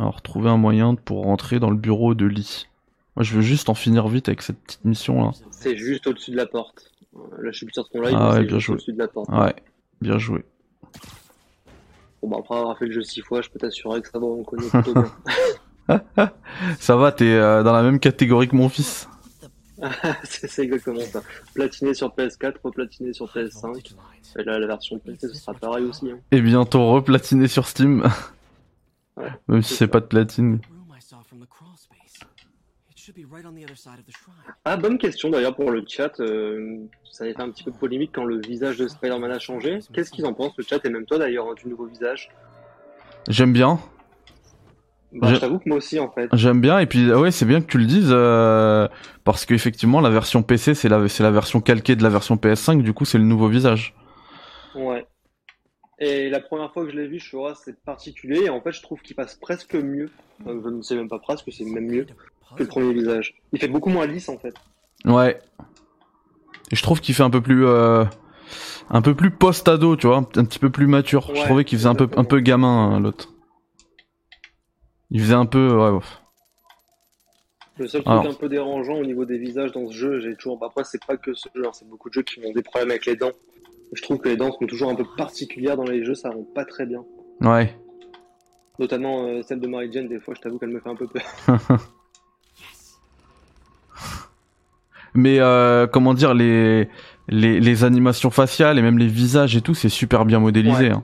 [0.00, 2.68] Alors trouver un moyen pour rentrer dans le bureau de lit.
[3.16, 5.32] Moi je veux juste en finir vite avec cette petite mission là.
[5.50, 6.90] C'est juste au-dessus de la porte.
[7.12, 8.74] Là, je suis plus sur ton live, Ah ouais, c'est bien joué.
[8.74, 9.28] au-dessus de la porte.
[9.28, 9.54] Ouais,
[10.00, 10.42] bien joué.
[12.22, 14.24] Bon, bah, après avoir fait le jeu six fois, je peux t'assurer que ça va,
[14.24, 15.12] on connaît plutôt bien.
[16.78, 19.08] Ça va, t'es euh, dans la même catégorie que mon fils.
[20.24, 21.22] c'est c'est exactement ça.
[21.52, 23.94] Platiné sur PS4, replatiné sur PS5.
[24.38, 26.10] Et là, la version PC, ce sera pareil aussi.
[26.10, 26.18] Hein.
[26.30, 28.08] Et bientôt replatiné sur Steam.
[29.16, 30.60] Ouais, Même si c'est pas de platine.
[34.64, 36.18] Ah, bonne question d'ailleurs pour le chat.
[36.20, 36.78] euh,
[37.10, 39.80] ça a été un petit peu polémique quand le visage de Spider-Man a changé.
[39.92, 42.30] Qu'est-ce qu'ils en pensent, le chat, et même toi d'ailleurs, hein, du nouveau visage?
[43.28, 43.78] J'aime bien.
[45.12, 46.28] Bah, Je- je t'avoue que moi aussi, en fait.
[46.34, 48.86] J'aime bien et puis ouais c'est bien que tu le dises euh,
[49.24, 52.82] parce qu'effectivement la version PC c'est la c'est la version calquée de la version PS5
[52.82, 53.92] du coup c'est le nouveau visage.
[54.76, 55.04] Ouais.
[56.00, 58.44] Et la première fois que je l'ai vu, je suis ouais, c'est particulier.
[58.44, 60.10] Et en fait, je trouve qu'il passe presque mieux.
[60.46, 62.06] Euh, je ne sais même pas presque, c'est même mieux
[62.56, 63.34] que le premier visage.
[63.52, 64.54] Il fait beaucoup moins lisse, en fait.
[65.04, 65.38] Ouais.
[66.72, 68.04] Et je trouve qu'il fait un peu plus euh,
[68.90, 71.34] un peu plus post-ado tu vois un petit peu plus mature.
[71.34, 73.28] je trouvais qu'il faisait un peu un peu gamin hein, l'autre.
[75.10, 75.90] Il faisait un peu ouais.
[75.90, 76.00] ouais.
[77.78, 78.22] Le seul Alors.
[78.22, 80.58] truc un peu dérangeant au niveau des visages dans ce jeu, j'ai toujours.
[80.58, 82.62] bah, Après, c'est pas que ce jeu, hein, c'est beaucoup de jeux qui ont des
[82.62, 83.32] problèmes avec les dents.
[83.92, 86.44] Je trouve que les dents sont toujours un peu particulières dans les jeux, ça rend
[86.54, 87.02] pas très bien.
[87.40, 87.74] Ouais.
[88.78, 91.06] Notamment euh, celle de Mary Jane, des fois, je t'avoue qu'elle me fait un peu
[91.06, 91.22] peur.
[95.14, 96.88] Mais euh, comment dire les,
[97.28, 100.84] les les animations faciales et même les visages et tout c'est super bien modélisé.
[100.88, 100.92] Ouais.
[100.92, 101.02] hein.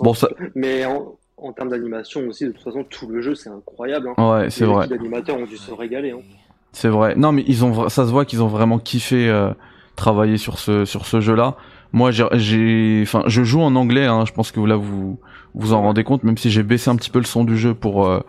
[0.00, 3.48] Bon ça Mais en, en termes d'animation aussi, de toute façon, tout le jeu, c'est
[3.48, 4.10] incroyable.
[4.16, 4.30] Hein.
[4.32, 4.84] ouais c'est Les vrai.
[4.84, 6.10] équipes d'animateurs ont dû se régaler.
[6.10, 6.20] Hein.
[6.72, 7.14] C'est vrai.
[7.16, 9.50] Non, mais ils ont, ça se voit qu'ils ont vraiment kiffé euh,
[9.96, 11.56] travailler sur ce sur ce jeu-là.
[11.92, 14.06] Moi, j'ai, enfin, je joue en anglais.
[14.06, 15.18] Hein, je pense que là, vous
[15.54, 17.74] vous en rendez compte, même si j'ai baissé un petit peu le son du jeu
[17.74, 18.20] pour euh,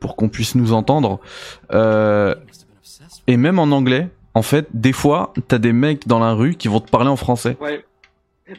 [0.00, 1.18] pour qu'on puisse nous entendre.
[1.72, 2.34] Euh,
[3.26, 6.68] et même en anglais, en fait, des fois, t'as des mecs dans la rue qui
[6.68, 7.56] vont te parler en français.
[7.60, 7.84] Ouais.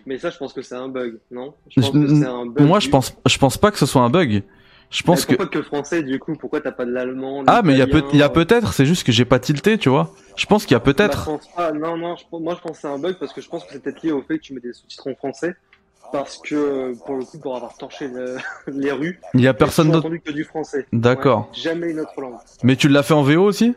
[0.05, 1.53] Mais ça, je pense que c'est un bug, non?
[1.69, 2.67] Je pense Je- que c'est un bug.
[2.67, 4.43] Moi, je pense, je pense pas que ce soit un bug.
[4.89, 7.73] Je pense que Pourquoi que français, du coup Pourquoi t'as pas de l'allemand ah, mais
[7.73, 8.73] il y a peut, l'italien, il y a peut-être.
[8.73, 10.13] C'est juste que j'ai pas tilté, tu vois.
[10.35, 11.29] Je pense qu'il y a bah, peut-être.
[11.75, 13.73] Non, non, je- moi je pense que c'est un bug parce que je pense que
[13.73, 15.55] c'est peut-être lié au fait que tu mets des sous-titres en français.
[16.11, 19.91] Parce que, pour le coup, pour avoir torché le- les rues, Il y a personne
[19.91, 20.07] d'autre.
[20.07, 20.87] entendu que du français.
[20.91, 21.49] D'accord.
[21.51, 22.37] Ouais, jamais une autre langue.
[22.63, 23.75] Mais tu l'as fait en VO aussi?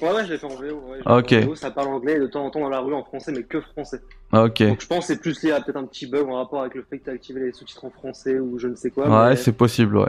[0.00, 0.82] Ouais, ouais, je l'ai fait en VO.
[0.90, 1.32] Ouais, Ok.
[1.32, 3.32] en VO, ça parle anglais et de temps en temps dans la rue en français,
[3.32, 4.00] mais que français.
[4.32, 4.62] Ok.
[4.62, 6.74] Donc je pense que c'est plus lié à peut-être un petit bug en rapport avec
[6.74, 9.08] le fait que t'as activé les sous-titres en français ou je ne sais quoi.
[9.08, 10.08] Ouais, mais- c'est possible, ouais.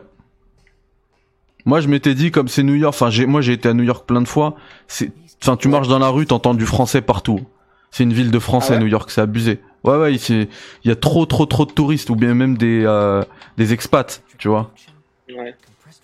[1.66, 4.06] Moi, je m'étais dit, comme c'est New York, enfin, moi, j'ai été à New York
[4.08, 4.56] plein de fois.
[5.42, 7.40] Enfin, tu marches dans la rue, t'entends du français partout.
[7.92, 9.60] C'est une ville de français, Ah ouais New York, c'est abusé.
[9.84, 10.48] Ouais, ouais, il
[10.86, 13.24] y a trop, trop, trop de touristes ou bien même des, euh,
[13.58, 14.72] des expats, tu vois.
[15.30, 15.56] Ouais.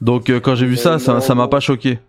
[0.01, 1.99] Donc, euh, quand j'ai vu Euh, ça, ça, m'a pas choqué.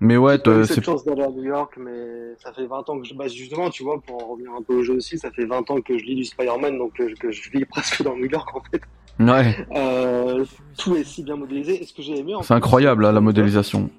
[0.00, 3.00] Mais ouais, J'ai eu cette chance d'aller à New York, mais ça fait 20 ans
[3.00, 3.14] que je.
[3.14, 5.70] Bah, justement, tu vois, pour en revenir un peu au jeu aussi, ça fait 20
[5.70, 8.48] ans que je lis du Spider-Man, donc euh, que je vis presque dans New York
[8.54, 8.80] en fait.
[9.18, 10.44] ouais, Euh,
[10.76, 11.82] tout est si bien modélisé.
[11.82, 13.90] Et ce que j'ai aimé, c'est incroyable, là, la modélisation.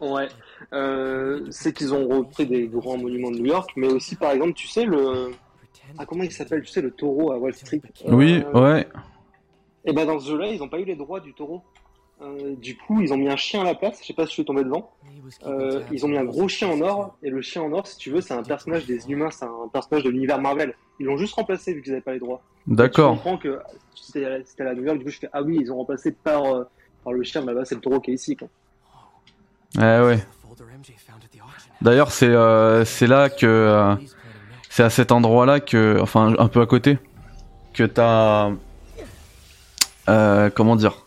[0.00, 0.28] Ouais.
[0.72, 4.52] Euh, c'est qu'ils ont repris des grands monuments de New York, mais aussi, par exemple,
[4.52, 5.30] tu sais, le.
[5.98, 7.80] Ah, comment il s'appelle Tu sais, le taureau à Wall Street?
[8.06, 8.86] Oui, Euh, ouais.
[9.84, 11.62] Et ben dans ce jeu-là, ils n'ont pas eu les droits du taureau.
[12.22, 13.98] Euh, du coup, ils ont mis un chien à la place.
[14.00, 14.92] Je sais pas si je suis tombé devant.
[15.44, 17.16] Euh, ils ont mis un gros chien en or.
[17.22, 19.68] Et le chien en or, si tu veux, c'est un personnage des humains, c'est un
[19.72, 20.74] personnage de l'univers Marvel.
[21.00, 22.42] Ils l'ont juste remplacé vu qu'ils n'avaient pas les droits.
[22.68, 23.14] Je D'accord.
[23.14, 23.58] comprends que
[23.94, 24.20] c'était
[24.74, 24.98] New York.
[24.98, 26.64] Du coup, je fais ah oui, ils ont remplacé par euh,
[27.02, 27.40] par le chien.
[27.40, 28.36] Mais là-bas, c'est le taureau qui est ici.
[28.36, 28.48] Quoi.
[29.78, 30.18] Ouais, ouais.
[31.80, 33.94] D'ailleurs, c'est, euh, c'est là que, euh,
[34.68, 36.98] c'est à cet endroit-là que, enfin, un peu à côté,
[37.74, 38.50] que t'as,
[40.08, 41.01] euh, comment dire,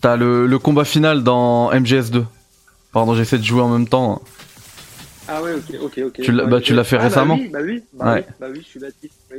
[0.00, 2.24] t'as le, le combat final dans MGS2.
[2.92, 4.20] Pardon, j'essaie de jouer en même temps.
[5.28, 6.12] Ah ouais, ok, ok, ok.
[6.14, 8.24] Tu l'as- bah, tu l'as fait Ah, récemment Bah oui, bah oui, bah, Ouais.
[8.28, 9.10] oui, bah oui, je suis bâti.
[9.30, 9.38] Oui.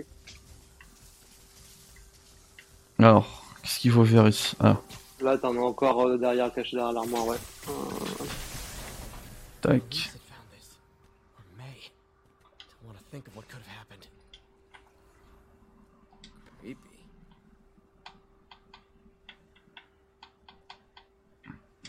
[3.00, 4.56] Alors, qu'est-ce qu'il faut faire ici?
[4.60, 4.78] Ah,
[5.22, 7.38] Là, t'en as encore euh, derrière, caché derrière l'armoire, ouais.
[7.70, 8.26] Euh,
[9.62, 10.12] tac.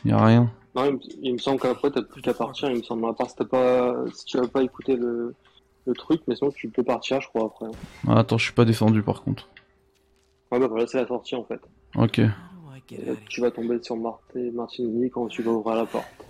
[0.04, 0.50] Y a rien.
[0.74, 0.98] Non, il me,
[1.34, 3.06] il semble qu'après, t'as plus qu'à partir, il me semble.
[3.06, 5.34] À part si, t'as pas, si tu as pas écouté le,
[5.86, 7.66] le truc, mais sinon, tu peux partir, je crois, après.
[8.08, 9.48] Ah, attends, je suis pas descendu par contre.
[10.50, 11.60] Ouais, bah voilà, c'est la sortie, en fait.
[11.96, 12.18] Ok.
[12.18, 16.21] Et là, tu vas tomber sur Martin, Martini quand tu vas ouvrir la porte.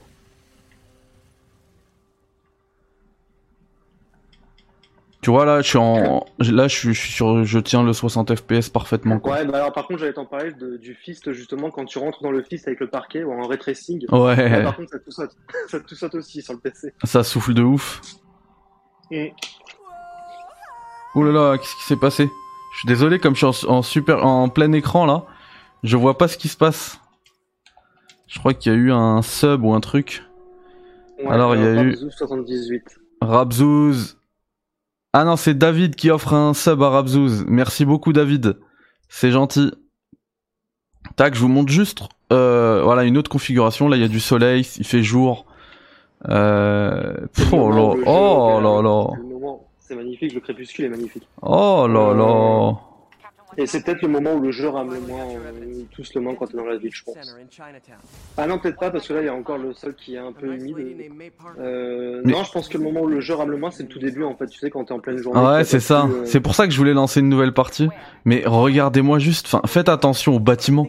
[5.23, 8.69] Tu vois là, je suis en, là, je suis, sur, je tiens le 60 FPS
[8.71, 9.21] parfaitement.
[9.21, 9.35] Quoi.
[9.35, 12.23] Ouais, bah alors, par contre, j'allais t'en parler de, du fist, justement, quand tu rentres
[12.25, 14.05] dans le fist avec le parquet ou en ray tracing.
[14.11, 15.31] Là, Ouais, par contre, ça tout saute.
[15.69, 16.93] ça tout saute aussi sur le PC.
[17.05, 18.01] ça souffle de ouf.
[21.15, 22.29] Ouh là là, qu'est-ce qui s'est passé?
[22.75, 25.25] Je suis désolé, comme je suis en, en super, en plein écran là,
[25.85, 26.99] je vois pas ce qui se passe.
[28.27, 30.25] Je crois qu'il y a eu un sub ou un truc.
[31.19, 32.83] ouais, Alors, il y a eu- Rabzou 78.
[33.21, 34.17] Rabzouz.
[35.13, 37.45] Ah non, c'est David qui offre un sub à Rabzouz.
[37.47, 38.59] Merci beaucoup David.
[39.09, 39.73] C'est gentil.
[41.17, 42.03] Tac, je vous montre juste.
[42.33, 43.89] euh, voilà, une autre configuration.
[43.89, 45.45] Là, il y a du soleil, il fait jour.
[46.29, 47.27] Euh...
[47.53, 49.07] Oh là, oh là là,
[49.81, 51.27] C'est magnifique, le crépuscule est magnifique.
[51.43, 52.79] oh là là.
[53.59, 56.35] Et c'est peut-être le moment où le jeu rame le moins, euh, tous le moins
[56.35, 57.15] quand t'es dans la ville, je pense.
[58.37, 60.19] Ah non, peut-être pas, parce que là, il y a encore le sol qui est
[60.19, 60.77] un peu humide.
[61.59, 63.83] Euh, Mais- Non, je pense que le moment où le jeu rame le moins, c'est
[63.83, 64.47] le tout début, en fait.
[64.47, 65.41] Tu sais, quand t'es en pleine journée.
[65.43, 66.07] Ah ouais, c'est ça.
[66.07, 67.89] euh, C'est pour ça que je voulais lancer une nouvelle partie.
[68.25, 70.87] Mais regardez-moi juste, enfin, faites attention au bâtiment.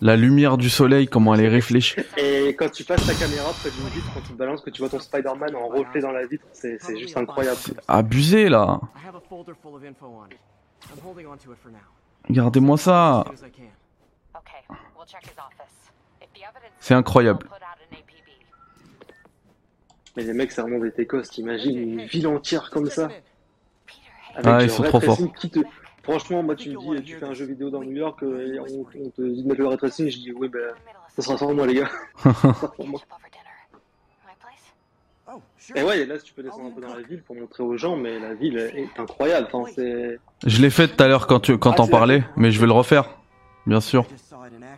[0.00, 1.96] La lumière du soleil, comment elle est réfléchie.
[2.18, 4.80] Et quand tu passes ta caméra près d'une vitre, quand tu te balances, que tu
[4.82, 7.58] vois ton Spider-Man en reflet dans la vitre, c'est c'est juste incroyable.
[7.88, 8.80] Abusé là.
[12.28, 13.24] Regardez-moi ça.
[16.80, 17.48] C'est incroyable.
[20.16, 23.08] Mais les mecs, c'est vraiment des techos, t'imagines une ville entière comme ça.
[24.36, 25.18] Avec Ah, ils sont trop forts.
[25.50, 25.58] te-
[26.02, 28.58] Franchement, moi, tu me dis, tu fais un jeu vidéo dans New York, euh, et
[28.60, 30.74] on, on te dit de mettre le ray tracing, je dis, oui, ben,
[31.16, 31.88] ça sera sans moi, les gars.
[32.22, 33.00] Ça sera sans moi.
[35.74, 37.62] Et ouais, et là, si tu peux descendre un peu dans la ville pour montrer
[37.62, 39.48] aux gens, mais la ville est incroyable.
[39.52, 40.18] Enfin, c'est...
[40.46, 42.66] Je l'ai fait tout à l'heure quand tu quand Ah, t'en parlais, mais je vais
[42.66, 43.08] le refaire.
[43.66, 44.06] Bien sûr.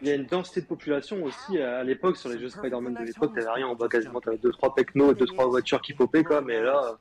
[0.02, 3.04] Il y a une densité de population aussi à l'époque, sur les jeux Spider-Man de
[3.04, 6.40] l'époque, t'avais rien en bas quasiment, t'avais 2-3 pecnos et 2-3 voitures qui popaient, quoi,
[6.40, 6.96] mais là...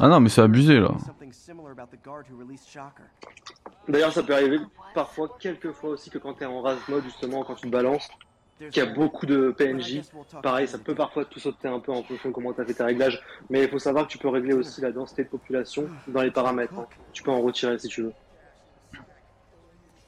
[0.00, 0.90] Ah non, mais c'est abusé là.
[3.88, 4.58] D'ailleurs, ça peut arriver
[4.94, 8.08] parfois, quelques fois aussi, que quand t'es en race mode, justement, quand tu te balances,
[8.70, 10.04] qu'il y a beaucoup de PNJ.
[10.42, 12.74] Pareil, ça peut parfois tout sauter un peu en fonction de comment tu as fait
[12.74, 15.92] tes réglages, mais il faut savoir que tu peux régler aussi la densité de population
[16.06, 16.78] dans les paramètres.
[16.78, 16.88] hein.
[17.12, 18.14] Tu peux en retirer si tu veux.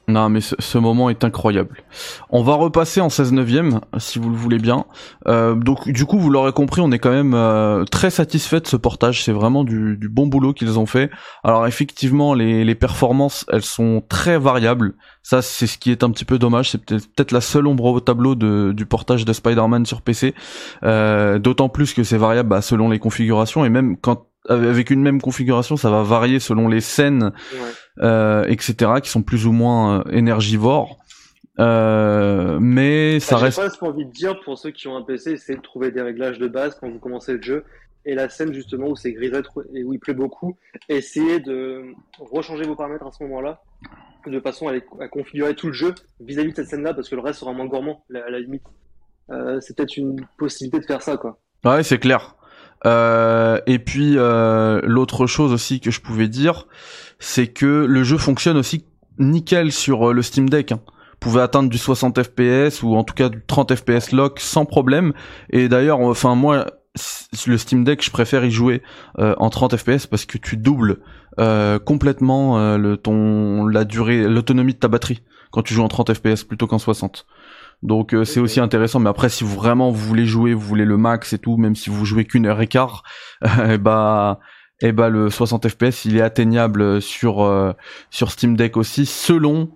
[0.09, 1.83] Non, mais ce, moment est incroyable.
[2.29, 4.85] On va repasser en 16 neuvième, si vous le voulez bien.
[5.27, 8.67] Euh, donc, du coup, vous l'aurez compris, on est quand même euh, très satisfait de
[8.67, 9.25] ce portage.
[9.25, 11.09] C'est vraiment du, bon boulot qu'ils ont fait.
[11.43, 14.93] Alors, effectivement, les, performances, elles sont très variables.
[15.23, 16.71] Ça, c'est ce qui est un petit peu dommage.
[16.71, 20.35] C'est peut-être peut-être la seule ombre au tableau du portage de Spider-Man sur PC.
[20.83, 25.01] Euh, D'autant plus que c'est variable bah, selon les configurations et même quand avec une
[25.01, 28.03] même configuration, ça va varier selon les scènes Ouais.
[28.03, 30.97] euh, etc., qui sont plus ou moins euh, énergivores.
[31.59, 33.57] Euh, mais ça Ah, reste.
[33.59, 36.37] presque envie de dire pour ceux qui ont un PC, essayez de trouver des réglages
[36.39, 37.63] de base quand vous commencez le jeu.
[38.05, 40.55] Et la scène justement où c'est grisâtre et où il pleut beaucoup,
[40.87, 41.81] essayez de
[42.19, 43.61] rechanger vos paramètres à ce moment-là,
[44.25, 47.15] de façon à, les- à configurer tout le jeu vis-à-vis de cette scène-là, parce que
[47.15, 48.63] le reste sera moins gourmand, à la limite.
[49.29, 51.37] Euh, c'est peut-être une possibilité de faire ça, quoi.
[51.65, 52.36] Ouais, c'est clair.
[52.85, 56.67] Euh, et puis euh, l'autre chose aussi que je pouvais dire,
[57.19, 58.85] c'est que le jeu fonctionne aussi
[59.17, 60.71] nickel sur euh, le Steam Deck.
[60.71, 60.79] Hein.
[60.85, 64.65] Vous pouvez atteindre du 60 FPS ou en tout cas du 30 FPS lock sans
[64.65, 65.13] problème.
[65.49, 66.67] Et d'ailleurs, enfin moi,
[67.47, 68.83] le Steam Deck, je préfère y jouer
[69.17, 70.99] en 30 FPS parce que tu doubles
[71.85, 76.43] complètement le ton la durée, l'autonomie de ta batterie quand tu joues en 30 FPS
[76.43, 77.25] plutôt qu'en 60.
[77.83, 80.85] Donc euh, c'est aussi intéressant, mais après si vous vraiment vous voulez jouer, vous voulez
[80.85, 83.03] le max et tout, même si vous jouez qu'une heure et quart,
[83.69, 84.39] et bah
[84.81, 87.73] et bah le 60 FPS il est atteignable sur euh,
[88.09, 89.69] sur Steam Deck aussi selon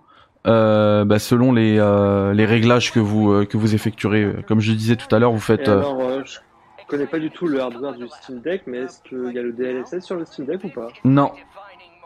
[0.47, 4.35] euh, bah, selon les euh, les réglages que vous euh, que vous effectuerez.
[4.47, 6.39] Comme je disais tout à l'heure, vous faites euh, alors, euh, je
[6.87, 9.53] connais pas du tout le hardware du Steam Deck, mais est-ce qu'il y a le
[9.53, 10.87] DLSS sur le Steam Deck ou pas?
[11.03, 11.31] Non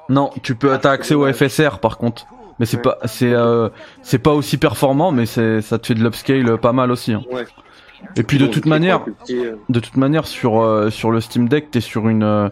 [0.09, 1.31] non tu peux Ah, t'as c'est accès au.
[1.31, 2.27] FSR par contre,
[2.59, 2.83] mais c'est Ouais.
[2.83, 3.69] pas c'est euh,
[4.01, 7.13] c'est pas aussi performant, mais c'est ça te fait de l'upscale pas mal aussi.
[7.13, 7.23] hein.
[7.31, 7.45] Ouais.
[8.17, 11.71] Et puis de toute manière euh, de toute manière sur euh, sur le Steam Deck
[11.71, 12.49] t'es sur une euh,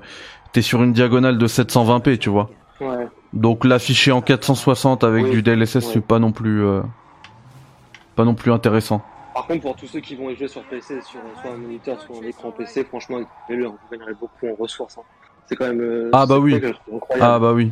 [0.51, 2.49] t'es sur une diagonale de 720p tu vois
[2.81, 3.07] ouais.
[3.33, 5.81] donc l'afficher en 460 avec Oui, du DLSS ouais.
[5.81, 6.63] c'est pas non plus
[8.15, 9.01] pas non plus intéressant
[9.33, 11.99] Par contre, pour tous ceux qui vont y jouer sur PC, sur soit un moniteur,
[12.01, 13.17] soit un écran PC, franchement,
[13.49, 14.97] vous gagnerez beaucoup en ressources.
[14.97, 15.01] hein.
[15.47, 16.09] C'est quand même.
[16.13, 16.59] Ah, bah oui.
[16.61, 17.29] je trouve incroyable.
[17.35, 17.71] ah bah oui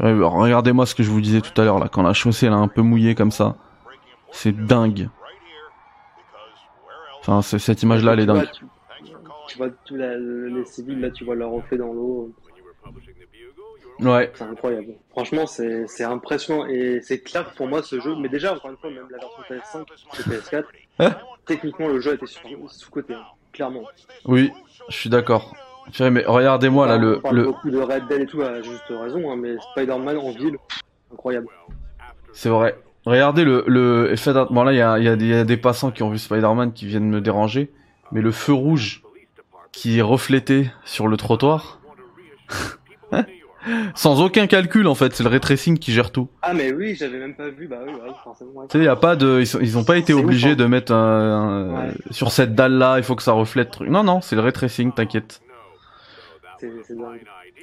[0.00, 2.56] regardez-moi ce que je vous disais tout à l'heure là quand la chaussée elle est
[2.56, 3.56] un peu mouillée comme ça
[4.32, 5.08] c'est dingue
[7.20, 9.06] enfin c'est- cette image là elle est Tu vois, dingue Tu,
[9.48, 12.32] tu vois tous la- les civils, là, tu vois leur reflet dans l'eau.
[14.00, 14.94] ouais C'est incroyable.
[15.10, 16.66] Franchement, c'est impressionnant.
[16.66, 19.42] Et c'est clair pour moi, ce jeu, mais déjà, encore une fois, même la version
[19.48, 19.86] PS5
[20.18, 21.14] et PS4, Hein
[21.46, 23.84] techniquement, le jeu été sous-côté, hein, clairement.
[24.26, 24.52] oui
[24.88, 25.54] je suis d'accord
[26.10, 28.84] mais regardez-moi là le on parle le beaucoup de Red Dead et tout, à juste
[28.88, 30.56] raison, hein, mais Spider-Man en ville,
[31.12, 31.46] incroyable.
[32.32, 32.76] C'est vrai.
[33.06, 35.44] Regardez le le faites bon là il y a, y, a des- il y a
[35.44, 37.70] des passants qui ont vu Spider-Man qui viennent me déranger,
[38.12, 39.02] mais le feu rouge
[39.72, 41.80] qui est reflété sur le trottoir,
[43.94, 46.28] sans aucun calcul en fait, c'est le ray tracing qui gère tout.
[46.42, 47.92] Ah, mais oui, j'avais même pas vu, bah oui,
[48.24, 48.50] forcément.
[48.54, 48.66] ouais.
[48.70, 50.54] Tu sais, y a pas de ils, sont- ils ont pas été ouf, obligés hein.
[50.56, 51.94] de mettre un, un- Ouais.
[52.10, 53.88] sur cette dalle là, il faut que ça reflète truc.
[53.90, 55.40] Non non, c'est le ray tracing, t'inquiète.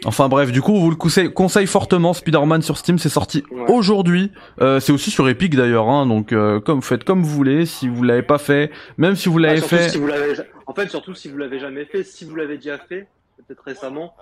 [0.05, 3.43] Enfin bref, du coup, on vous le conseille, conseille fortement Spider-Man sur Steam, c'est sorti
[3.51, 3.65] Ouais.
[3.71, 4.31] aujourd'hui.
[4.62, 7.65] Euh, c'est aussi sur Epic d'ailleurs, hein, donc euh, comme faites comme vous voulez.
[7.65, 10.07] Si vous l'avez pas fait, même si vous Ah, l'avez surtout fait, si vous
[10.67, 13.07] En fait, surtout si vous l'avez jamais fait, si vous l'avez déjà fait,
[13.47, 14.13] peut-être récemment,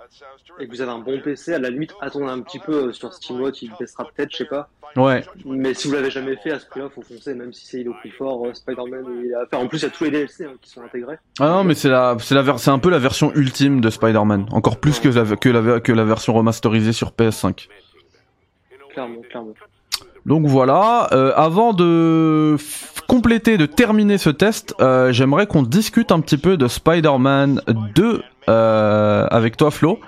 [0.58, 3.12] et que vous avez un bon PC, à la limite, attendez un petit peu sur
[3.12, 4.68] SteamWatch, il baissera peut-être, je sais pas.
[4.94, 5.24] Ouais.
[5.44, 7.86] Mais si vous l'avez jamais fait, à ce prix-là, faut foncer, même si c'est il
[7.86, 9.58] est au plus fort, Spider-Man, il a...
[9.58, 11.18] en plus, il y a tous les DLC hein, qui sont intégrés.
[11.40, 14.46] Ah non, mais c'est la, c'est la, c'est un peu la version ultime de Spider-Man,
[14.52, 17.68] encore plus que la, que la, que la version remasterisée sur PS5.
[18.90, 19.54] Clairement, clairement.
[20.24, 22.56] Donc voilà, euh, avant de
[23.06, 27.62] compléter, de terminer ce test, euh, j'aimerais qu'on discute un petit peu de Spider-Man
[27.94, 30.00] 2 euh, avec toi Flo.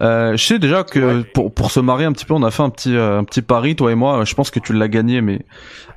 [0.00, 2.62] Euh, je sais déjà que pour, pour se marier un petit peu, on a fait
[2.62, 4.24] un petit euh, un petit pari toi et moi.
[4.24, 5.44] Je pense que tu l'as gagné, mais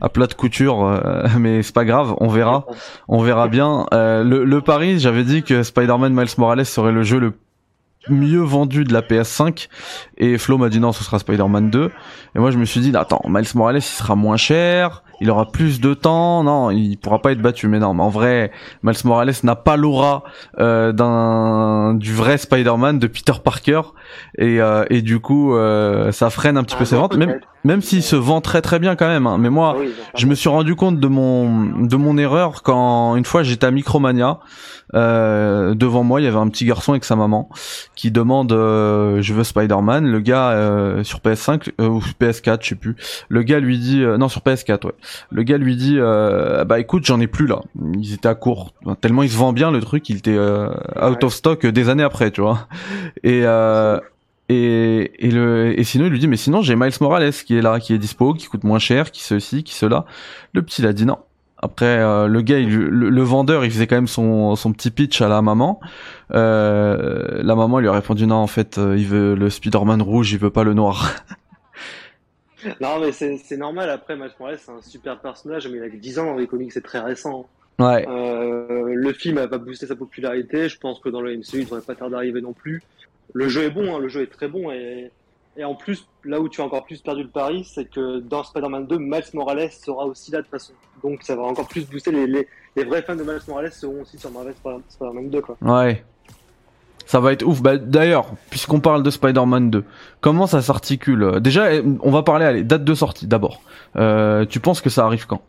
[0.02, 0.86] à plat de couture.
[0.86, 2.66] euh, mais c'est pas grave, on verra,
[3.08, 3.86] on verra bien.
[3.94, 7.34] Euh, le, le pari, j'avais dit que Spider-Man Miles Morales serait le jeu le
[8.10, 9.68] mieux vendu de la PS5
[10.18, 11.92] et Flo m'a dit non ce sera Spider-Man 2
[12.36, 15.52] et moi je me suis dit attends Miles Morales il sera moins cher il aura
[15.52, 16.44] plus de temps.
[16.44, 18.52] Non il pourra pas être battu mais non mais en vrai
[18.84, 20.24] Miles Morales n'a pas l'aura
[20.60, 23.82] euh, d'un du vrai Spider-Man de Peter Parker.
[24.38, 27.18] Et euh, et du coup euh, ça freine un petit peu Ah, ses ventes.
[27.18, 29.38] Même même s'il se vend très très bien quand même hein.
[29.40, 33.16] mais moi Ah oui, je me suis rendu compte de mon de mon erreur quand
[33.16, 34.40] une fois j'étais à Micromania
[34.94, 37.50] devant moi il y avait un petit garçon avec sa maman
[37.96, 40.08] qui demande euh, je veux Spider-Man.
[40.08, 42.96] Le gars euh, sur PS5 euh, ou PS4 je sais plus.
[43.30, 44.94] Le gars lui dit euh, non sur PS4 ouais.
[45.32, 47.62] Le gars lui dit euh, bah écoute j'en ai plus là.
[48.00, 48.74] Ils étaient à court.
[49.02, 50.70] Tellement il se vend bien le truc il était euh,
[51.02, 52.68] out of stock des années après tu vois.
[53.24, 54.00] Et euh,
[54.48, 57.62] et, et le et sinon il lui dit mais sinon j'ai Miles Morales qui est
[57.62, 60.06] là qui est dispo qui coûte moins cher qui ceci qui cela.
[60.54, 61.18] Le petit il a dit non
[61.66, 64.92] après euh, le gars il, le, le vendeur il faisait quand même son son petit
[64.92, 65.80] pitch à la maman
[66.34, 70.32] euh, la maman lui a répondu non en fait euh, il veut le Spider-Man rouge
[70.32, 71.16] il veut pas le noir
[72.82, 73.90] Non, mais c'est c'est normal.
[73.90, 76.48] Après, Miles Morales, c'est un super personnage, mais il a que 10 ans dans les
[76.48, 77.48] comics, c'est très récent.
[77.80, 80.70] ouais Euh, le film va booster sa popularité.
[80.70, 82.82] Je pense que dans le MCU, il devrait pas tarder d'arriver non plus.
[83.34, 84.72] Le jeu est bon, hein, le jeu est très bon.
[84.72, 85.12] Et,
[85.58, 88.44] et en plus, là où tu as encore plus perdu le pari, c'est que dans
[88.44, 90.74] Spider-Man 2, Miles Morales sera aussi là de toute façon.
[91.04, 92.12] Donc ça va encore plus booster.
[92.12, 95.42] Les, les, les vrais fans de Miles Morales seront aussi sur Marvel Spider- Spider-Man 2.
[95.42, 95.58] Quoi.
[95.62, 96.04] ouais
[97.08, 97.62] ça va être ouf.
[97.62, 99.84] Bah, d'ailleurs, puisqu'on parle de Spider-Man 2,
[100.22, 101.40] comment ça s'articule?
[101.40, 101.68] Déjà,
[102.02, 103.62] on va parler, allez, date de sortie d'abord.
[103.96, 105.44] Euh, tu penses que ça arrive quand?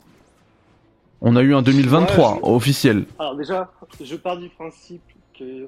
[1.23, 3.05] On a eu un 2023 Ouais, officiel.
[3.19, 3.71] Alors déjà,
[4.03, 5.01] je pars du principe
[5.33, 5.67] qu'il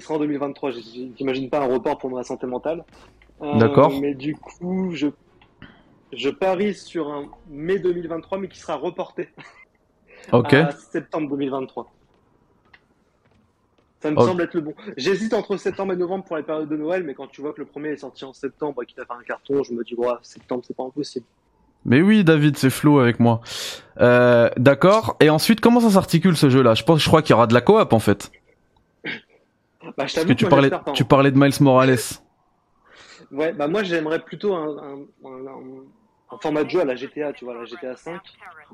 [0.00, 0.72] sera en 2023.
[0.72, 2.82] J- J'imagine pas un report pour ma santé mentale.
[3.42, 3.92] Euh, D'accord.
[4.00, 5.08] Mais du coup, je,
[6.12, 9.28] je parie sur un mai 2023, mais qui sera reporté
[10.32, 10.54] Ok.
[10.54, 11.90] à septembre 2023.
[14.00, 14.74] Ça me semble être le bon.
[14.96, 17.58] J'hésite entre septembre et novembre pour la période de Noël, mais quand tu vois que
[17.60, 19.94] le premier est sorti en septembre et qu'il a fait un carton, je me dis,
[19.96, 21.26] ouais, septembre, c'est pas impossible.
[21.84, 23.40] Mais oui, David, c'est Flo avec moi.
[24.00, 25.16] Euh, D'accord.
[25.20, 26.74] Et ensuite, comment ça s'articule ce jeu-là?
[26.74, 28.30] Je pense, je crois qu'il y aura de la coop en fait.
[29.96, 31.06] Bah, je Parce que parlais, tu hein.
[31.08, 31.96] parlais de Miles Morales.
[33.30, 35.84] Ouais, bah moi j'aimerais plutôt un, un, un-
[36.30, 38.20] un format de jeu à la GTA, tu vois, la GTA 5,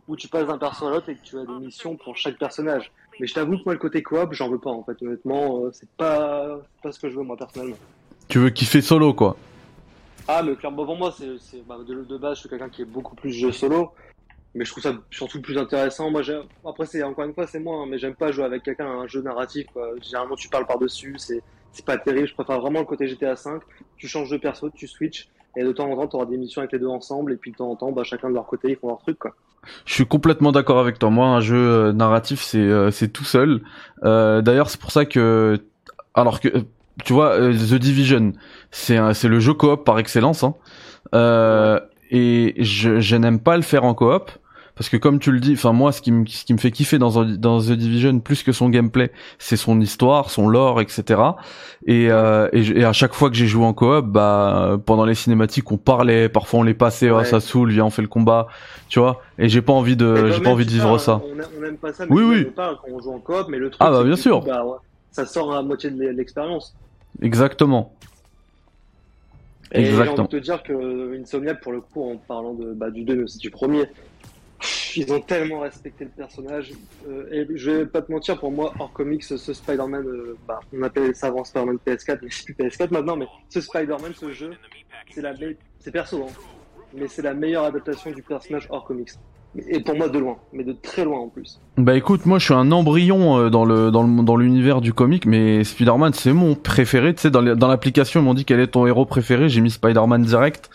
[0.09, 2.39] où tu passes d'un perso à l'autre et que tu as des missions pour chaque
[2.39, 2.91] personnage.
[3.21, 5.71] Mais je t'avoue que moi le côté coop, j'en veux pas en fait, honnêtement, euh,
[5.73, 7.77] c'est pas, pas ce que je veux moi personnellement.
[8.29, 9.37] Tu veux kiffer solo quoi
[10.27, 12.87] Ah, mais clairement pour moi, c'est, bah, de, de base, je suis quelqu'un qui est
[12.87, 13.93] beaucoup plus jeu solo,
[14.55, 16.11] mais je trouve ça surtout plus intéressant.
[16.11, 16.23] Moi,
[16.65, 18.95] après, c'est encore une fois, c'est moi, hein, mais j'aime pas jouer avec quelqu'un à
[19.03, 19.67] un jeu narratif.
[19.73, 19.91] Quoi.
[20.01, 21.43] Généralement, tu parles par-dessus, c'est,
[21.75, 22.27] c'est pas terrible.
[22.27, 23.61] Je préfère vraiment le côté GTA 5.
[23.97, 26.61] Tu changes de perso, tu switches, et de temps en temps, tu auras des missions
[26.61, 28.71] avec les deux ensemble, et puis de temps en temps, bah, chacun de leur côté,
[28.71, 29.19] ils font leur truc.
[29.19, 29.35] Quoi.
[29.85, 31.11] Je suis complètement d'accord avec toi.
[31.11, 33.63] Moi, un jeu euh, narratif, c'est euh, c'est tout seul.
[34.05, 35.59] Euh, D'ailleurs, c'est pour ça que,
[36.15, 36.49] alors que,
[37.05, 38.33] tu vois, euh, The Division,
[38.71, 40.45] c'est c'est le jeu coop par excellence.
[40.45, 40.55] Hein.
[41.15, 44.31] Euh, et je, je n'aime pas le faire en coop.
[44.77, 46.73] Parce que comme tu le dis, enfin moi, ce qui me ce qui me fait
[46.73, 50.81] kiffer dans The- dans The Division plus que son gameplay, c'est son histoire, son lore,
[50.81, 51.21] etc.
[51.87, 55.71] Et, euh, et, à chaque fois que j'ai joué en coop, bah pendant les cinématiques,
[55.71, 58.49] on parlait, parfois on les passait, oh, ça saoule, viens on fait le combat,
[58.89, 59.23] tu vois.
[59.39, 61.23] Et j'ai pas envie de, j'ai pas envie de vivre ça, ça.
[61.25, 62.47] On, aime pas ça, Oui, mais oui.
[62.49, 64.41] on parle quand on joue en coop, mais le truc, Ah, bah, bien sûr.
[64.41, 64.79] coup, bah, ouais,
[65.13, 66.75] ça sort à moitié de l'expérience.
[67.23, 67.93] Exactement.
[69.71, 70.25] Et j'ai envie Exactement.
[70.25, 73.23] de te dire que Insomniac, pour le coup, en parlant de, bah, du 2, mais
[73.25, 73.85] aussi du premier,
[74.97, 76.73] ils ont tellement respecté le personnage.
[77.09, 80.61] Euh, et je vais pas te mentir, pour moi, hors comics, ce Spider-Man, euh, bah,
[80.77, 84.33] on appelait ça avant Spider-Man PS4, mais c'est plus PS4 maintenant, mais ce Spider-Man, ce
[84.33, 84.53] jeu,
[85.11, 85.35] c'est la
[85.79, 86.33] c'est perso, hein,
[86.97, 89.11] mais c'est la meilleure adaptation du personnage hors comics.
[89.69, 91.61] Et pour moi, de loin, mais de très loin en plus.
[91.77, 94.93] Bah écoute, moi je suis un embryon euh, dans le dans le dans l'univers du
[94.93, 97.15] comic, mais Spider-Man c'est mon préféré.
[97.15, 100.23] Tu sais, dans l'application ils m'ont dit quel est ton héros préféré, j'ai mis Spider-Man
[100.23, 100.71] direct.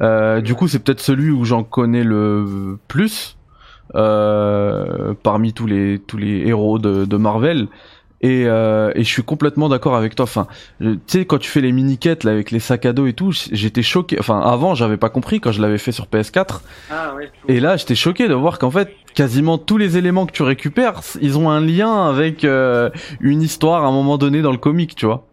[0.00, 3.36] Euh, du coup, c'est peut-être celui où j'en connais le plus
[3.94, 7.68] euh, parmi tous les tous les héros de, de Marvel.
[8.20, 10.22] Et, euh, et je suis complètement d'accord avec toi.
[10.24, 10.46] Enfin,
[10.80, 13.32] tu sais, quand tu fais les mini-quêtes là, avec les sacs à dos et tout,
[13.32, 14.16] j'étais choqué.
[14.18, 16.62] Enfin, avant, j'avais pas compris quand je l'avais fait sur PS4.
[16.90, 20.32] Ah, ouais, et là, j'étais choqué de voir qu'en fait, quasiment tous les éléments que
[20.32, 22.88] tu récupères, ils ont un lien avec euh,
[23.20, 25.26] une histoire à un moment donné dans le comic, tu vois.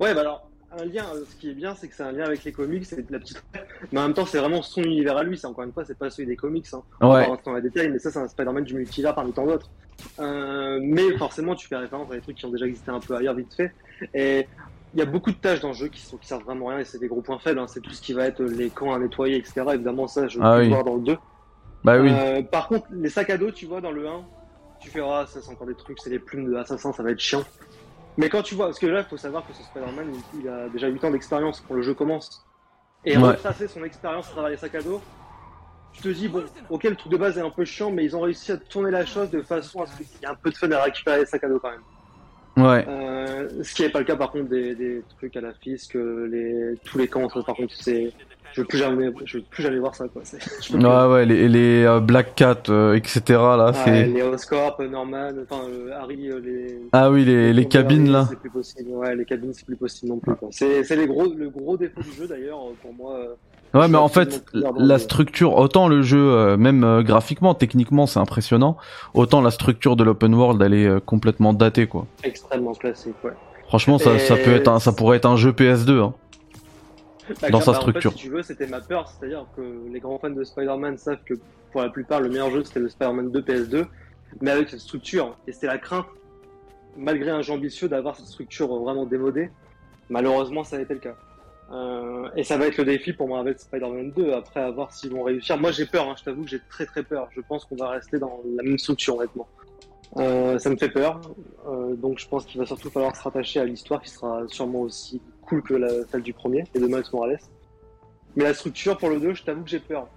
[0.00, 0.43] Ouais, bah alors,
[0.78, 2.84] un lien, euh, ce qui est bien, c'est que c'est un lien avec les comics,
[2.84, 3.42] c'est la petite.
[3.92, 5.38] Mais en même temps, c'est vraiment son univers à lui.
[5.38, 6.66] C'est encore une fois, c'est pas celui des comics.
[6.72, 6.82] Hein.
[7.00, 9.46] On va rentrer dans les détails, mais ça, c'est un Spider-Man du multivers parmi tant
[9.46, 9.70] d'autres.
[10.18, 13.14] Euh, mais forcément, tu fais référence à des trucs qui ont déjà existé un peu
[13.14, 13.72] ailleurs, vite fait.
[14.14, 14.46] Et
[14.94, 16.78] il y a beaucoup de tâches dans le jeu qui, sont, qui servent vraiment rien
[16.78, 17.58] et c'est des gros points faibles.
[17.58, 17.66] Hein.
[17.68, 19.62] C'est tout ce qui va être les camps à nettoyer, etc.
[19.74, 21.16] Évidemment, ça, je vais ah voir dans le 2.
[21.82, 22.10] Bah oui.
[22.12, 24.24] Euh, par contre, les sacs à dos, tu vois, dans le 1,
[24.80, 27.10] tu fais, ah, ça, c'est encore des trucs, c'est les plumes de l'assassin, ça va
[27.10, 27.42] être chiant.
[28.16, 30.68] Mais quand tu vois, parce que là, il faut savoir que ce Spider-Man, il, a
[30.68, 32.46] déjà 8 ans d'expérience quand le jeu commence.
[33.04, 33.22] Et ouais.
[33.22, 35.00] retracer son expérience à travers les sacs à dos,
[35.92, 38.16] tu te dis, bon, ok, le truc de base est un peu chiant, mais ils
[38.16, 40.50] ont réussi à tourner la chose de façon à ce qu'il y ait un peu
[40.50, 41.84] de fun à récupérer les sacs à dos quand même.
[42.56, 42.84] Ouais.
[42.88, 45.94] Euh, ce qui n'est pas le cas par contre des, des trucs à la fisc,
[45.94, 48.12] les, tous les camps, par contre, c'est
[48.54, 50.22] je veux plus jamais, je veux plus jamais voir ça quoi.
[50.72, 54.06] Ouais ouais les, les euh, Black Cat euh, etc là c'est.
[54.06, 56.78] Les Oscorp, Norman, enfin euh, Harry les.
[56.92, 58.26] Ah oui les, les, cabines là.
[58.30, 58.90] C'est plus possible.
[58.90, 60.32] Ouais les cabines c'est plus possible non plus.
[60.52, 63.18] C'est c'est les gros le gros défaut du jeu d'ailleurs pour moi.
[63.74, 68.76] Ouais mais en fait la structure autant le jeu même graphiquement techniquement c'est impressionnant
[69.14, 72.06] autant la structure de l'open world elle est complètement datée quoi.
[72.22, 73.32] Extrêmement classique ouais.
[73.66, 76.14] Franchement ça, ça peut être un, ça pourrait être un jeu PS2 hein.
[77.40, 78.12] Bah, dans sa structure.
[78.12, 81.34] si tu veux, c'était ma peur, c'est-à-dire que les grands fans de Spider-Man savent que
[81.72, 83.86] pour la plupart, le meilleur jeu c'était le Spider-Man 2 PS2,
[84.42, 86.06] mais avec cette structure, et c'était la crainte,
[86.96, 89.50] malgré un jeu ambitieux, d'avoir cette structure vraiment démodée.
[90.10, 91.14] Malheureusement, ça a été le cas.
[91.72, 94.92] Euh, et ça va être le défi pour moi avec Spider-Man 2, après à voir
[94.92, 95.56] s'ils vont réussir.
[95.58, 97.28] Moi j'ai peur, hein, je t'avoue que j'ai très très peur.
[97.34, 99.48] Je pense qu'on va rester dans la même structure, honnêtement.
[100.18, 101.20] Euh, ça me fait peur,
[101.66, 104.82] euh, donc je pense qu'il va surtout falloir se rattacher à l'histoire qui sera sûrement
[104.82, 107.40] aussi cool que celle du premier et de Miles Morales.
[108.36, 110.08] Mais la structure pour le 2, je t'avoue que j'ai peur.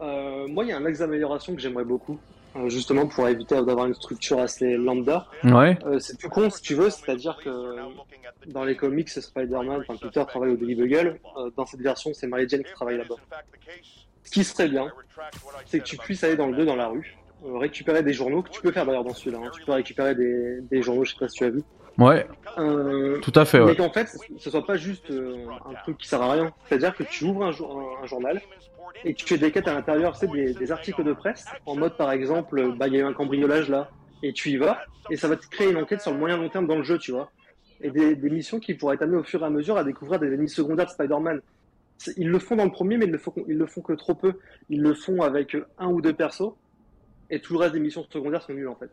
[0.00, 2.18] Moi, il y a un axe d'amélioration que j'aimerais beaucoup,
[2.66, 5.26] justement pour éviter d'avoir une structure assez lambda.
[5.44, 5.78] Ouais.
[5.84, 7.76] Euh, c'est tout con si tu veux, c'est-à-dire que
[8.46, 11.20] dans les comics, Spider-Man, enfin Peter travaille au Daily Bugle.
[11.56, 13.16] dans cette version, c'est Mary Jane qui travaille là-bas.
[14.24, 14.92] Ce qui serait bien,
[15.66, 18.50] c'est que tu puisses aller dans le 2 dans la rue, récupérer des journaux, que
[18.50, 19.38] tu peux faire d'ailleurs dans celui-là.
[19.42, 19.50] Hein.
[19.54, 21.62] Tu peux récupérer des, des journaux, je sais pas si tu as vu.
[21.98, 22.26] Ouais.
[22.58, 23.60] Euh, Tout à fait.
[23.60, 23.66] Ouais.
[23.66, 26.52] Mais qu'en fait, ce soit pas juste euh, un truc qui sert à rien.
[26.66, 27.50] C'est-à-dire que tu ouvres un,
[28.02, 28.40] un, journal
[29.04, 31.96] et tu fais des quêtes à l'intérieur, c'est des, des, articles de presse, en mode
[31.96, 33.90] par exemple, bah il y a eu un cambriolage là,
[34.22, 34.80] et tu y vas,
[35.10, 36.98] et ça va te créer une enquête sur le moyen long terme dans le jeu,
[36.98, 37.30] tu vois.
[37.80, 40.28] Et des, des missions qui pourraient t'amener au fur et à mesure à découvrir des
[40.28, 41.40] ennemis secondaires de Spider-Man.
[42.16, 44.14] Ils le font dans le premier, mais ils le, font, ils le font que trop
[44.14, 44.34] peu.
[44.68, 46.54] Ils le font avec un ou deux persos,
[47.30, 48.90] et tout le reste des missions secondaires sont nulles en fait.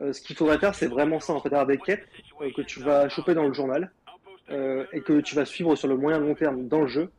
[0.00, 2.04] Euh, ce qu'il faudrait faire, c'est vraiment ça, en fait, avoir des quêtes
[2.40, 3.90] euh, que tu vas choper dans le journal
[4.50, 7.10] euh, et que tu vas suivre sur le moyen long terme dans le jeu,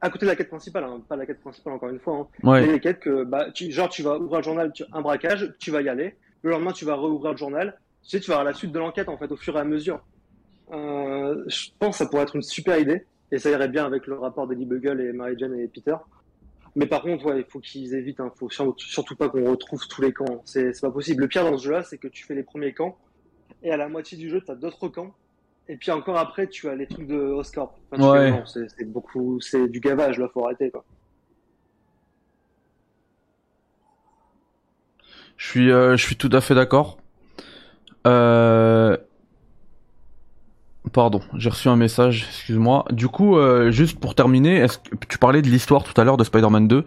[0.00, 2.48] à côté de la quête principale, hein, pas la quête principale encore une fois, hein,
[2.48, 2.60] ouais.
[2.60, 5.54] mais les quêtes que, bah, tu, genre, tu vas ouvrir le journal, tu, un braquage,
[5.58, 8.36] tu vas y aller, le lendemain, tu vas rouvrir le journal, tu sais, tu vas
[8.36, 10.00] avoir la suite de l'enquête, en fait, au fur et à mesure.
[10.72, 14.06] Euh, je pense que ça pourrait être une super idée, et ça irait bien avec
[14.06, 15.96] le rapport d'Eddie Bugle et Mary Jane et Peter.
[16.78, 18.20] Mais par contre, ouais, il faut qu'ils évitent.
[18.20, 18.30] Hein.
[18.36, 20.42] Faut surtout pas qu'on retrouve tous les camps.
[20.44, 21.22] C'est pas possible.
[21.22, 22.96] Le pire dans ce jeu-là, c'est que tu fais les premiers camps
[23.64, 25.12] et à la moitié du jeu, tu as d'autres camps.
[25.68, 27.74] Et puis encore après, tu as les trucs de Oscar.
[27.90, 28.42] Enfin, ouais.
[28.46, 30.28] C'est beaucoup, c'est du gavage là.
[30.32, 30.84] Faut arrêter quoi.
[35.36, 36.98] Je suis, euh, je suis tout à fait d'accord.
[38.06, 38.96] Euh,
[40.98, 42.84] Pardon, j'ai reçu un message, excuse-moi.
[42.90, 46.16] Du coup, euh, juste pour terminer, est-ce que tu parlais de l'histoire tout à l'heure
[46.16, 46.84] de Spider-Man 2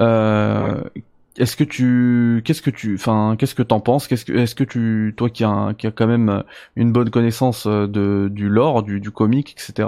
[0.00, 1.02] euh, Ouais.
[1.36, 4.08] Est-ce que tu, qu'est-ce que tu, enfin, qu'est-ce que t'en penses?
[4.08, 6.42] Qu'est-ce que, est-ce que tu, toi qui a, qui a quand même
[6.76, 9.86] une bonne connaissance de du lore, du, du comic, etc.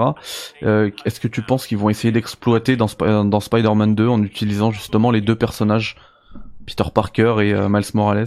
[0.63, 5.11] Euh, est-ce que tu penses qu'ils vont essayer d'exploiter dans Spider-Man 2 en utilisant justement
[5.11, 5.97] les deux personnages,
[6.67, 8.27] Peter Parker et euh, Miles Morales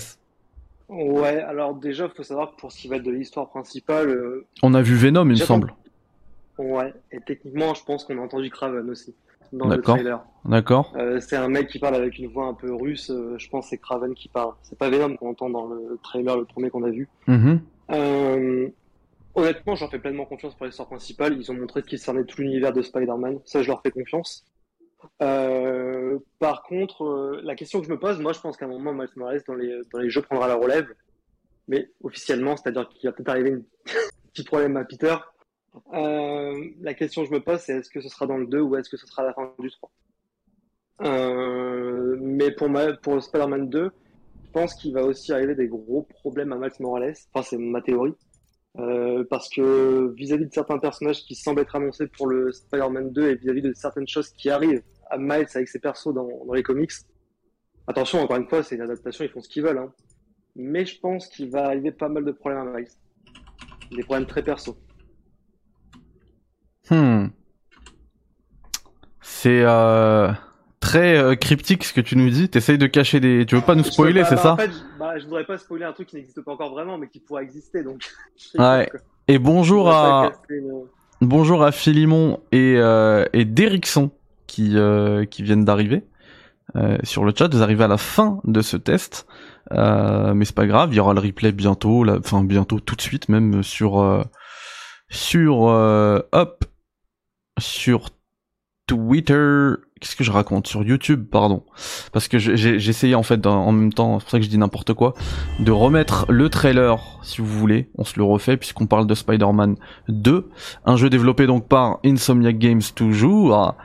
[0.90, 4.08] Ouais, alors déjà, il faut savoir que pour ce qui va être de l'histoire principale.
[4.10, 5.74] euh, On a vu Venom, il me semble.
[6.58, 9.14] ouais, et techniquement, je pense qu'on a entendu Craven aussi
[9.54, 10.24] dans le trailer.
[10.46, 10.94] D'accord.
[10.98, 13.10] Euh, c'est un mec qui parle avec une voix un peu russe.
[13.10, 14.54] euh, je pense que c'est Craven qui parle.
[14.64, 17.08] C'est pas Venom qu'on entend dans le trailer, le premier qu'on a vu.
[17.28, 17.62] Mhm.
[17.92, 18.68] Euh,
[19.36, 21.38] honnêtement, j'en fais pleinement confiance pour l'histoire principale.
[21.38, 23.40] Ils ont montré qu'ils cernaient tout l'univers de Spider-Man.
[23.46, 24.46] Ça, je leur fais confiance.
[25.22, 28.70] Euh, par contre, euh, la question que je me pose, moi, je pense qu'à un
[28.70, 30.88] moment, Miles Morales dans les, dans les jeux prendra la relève.
[31.68, 33.62] Mais officiellement, c'est-à-dire qu'il va peut-être arriver un
[34.34, 35.16] petit problème à Peter.
[35.94, 38.60] Euh, la question que je me pose, c'est est-ce que ce sera dans le 2
[38.62, 39.92] ou est-ce que ce sera à la fin du 3
[41.02, 42.70] euh, Mais pour,
[43.02, 43.92] pour Spider-Man 2,
[44.46, 47.16] je pense qu'il va aussi arriver des gros problèmes à Miles Morales.
[47.34, 48.14] Enfin, c'est ma théorie.
[48.80, 53.30] Euh, parce que vis-à-vis de certains personnages qui semblent être annoncés pour le Spider-Man 2
[53.30, 56.92] et vis-à-vis de certaines choses qui arrivent à Miles avec ses persos dans, les comics,
[57.88, 59.80] attention, encore une fois, c'est une adaptation, ils font ce qu'ils veulent.
[59.80, 59.92] Hein.
[60.56, 62.90] Mais je pense qu'il va arriver pas mal de problèmes à Miles.
[63.92, 64.78] Des problèmes très perso.
[66.90, 67.28] Hmm.
[69.22, 70.32] C'est euh,
[70.88, 72.48] très euh, cryptique ce que tu nous dis.
[72.50, 73.46] T'essayes de cacher des.
[73.46, 75.44] Tu veux pas nous spoiler, sais c'est pas, ça En fait, je- bah, je voudrais
[75.44, 77.84] pas spoiler un truc qui n'existe pas encore vraiment, mais qui pourra exister.
[77.84, 78.02] Donc.
[78.58, 78.90] Ouais.
[79.28, 80.62] Et bonjour à casser
[81.20, 84.12] bonjour à Philimon et euh, et Derrickson
[84.46, 86.04] qui euh, qui viennent d'arriver
[86.78, 87.54] euh, sur le chat.
[87.54, 89.28] Vous arrivez à la fin de ce test,
[89.72, 90.94] mais c'est pas grave.
[90.94, 94.26] Il y aura le replay bientôt, là, enfin bientôt tout de suite même sur
[95.10, 95.60] sur
[96.32, 96.64] hop
[97.60, 98.10] sur
[98.88, 99.72] Twitter.
[100.00, 101.64] Qu'est-ce que je raconte sur YouTube, pardon,
[102.12, 104.94] parce que essayé en fait en même temps, c'est pour ça que je dis n'importe
[104.94, 105.14] quoi,
[105.60, 107.90] de remettre le trailer si vous voulez.
[107.98, 109.76] On se le refait puisqu'on parle de Spider-Man
[110.10, 110.50] 2,
[110.86, 113.76] un jeu développé donc par Insomniac Games toujours,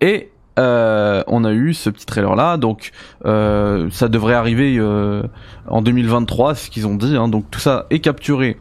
[0.00, 2.90] et euh, on a eu ce petit trailer là, donc
[3.24, 5.22] euh, ça devrait arriver euh,
[5.68, 7.16] en 2023, c'est ce qu'ils ont dit.
[7.16, 8.58] Hein, donc tout ça est capturé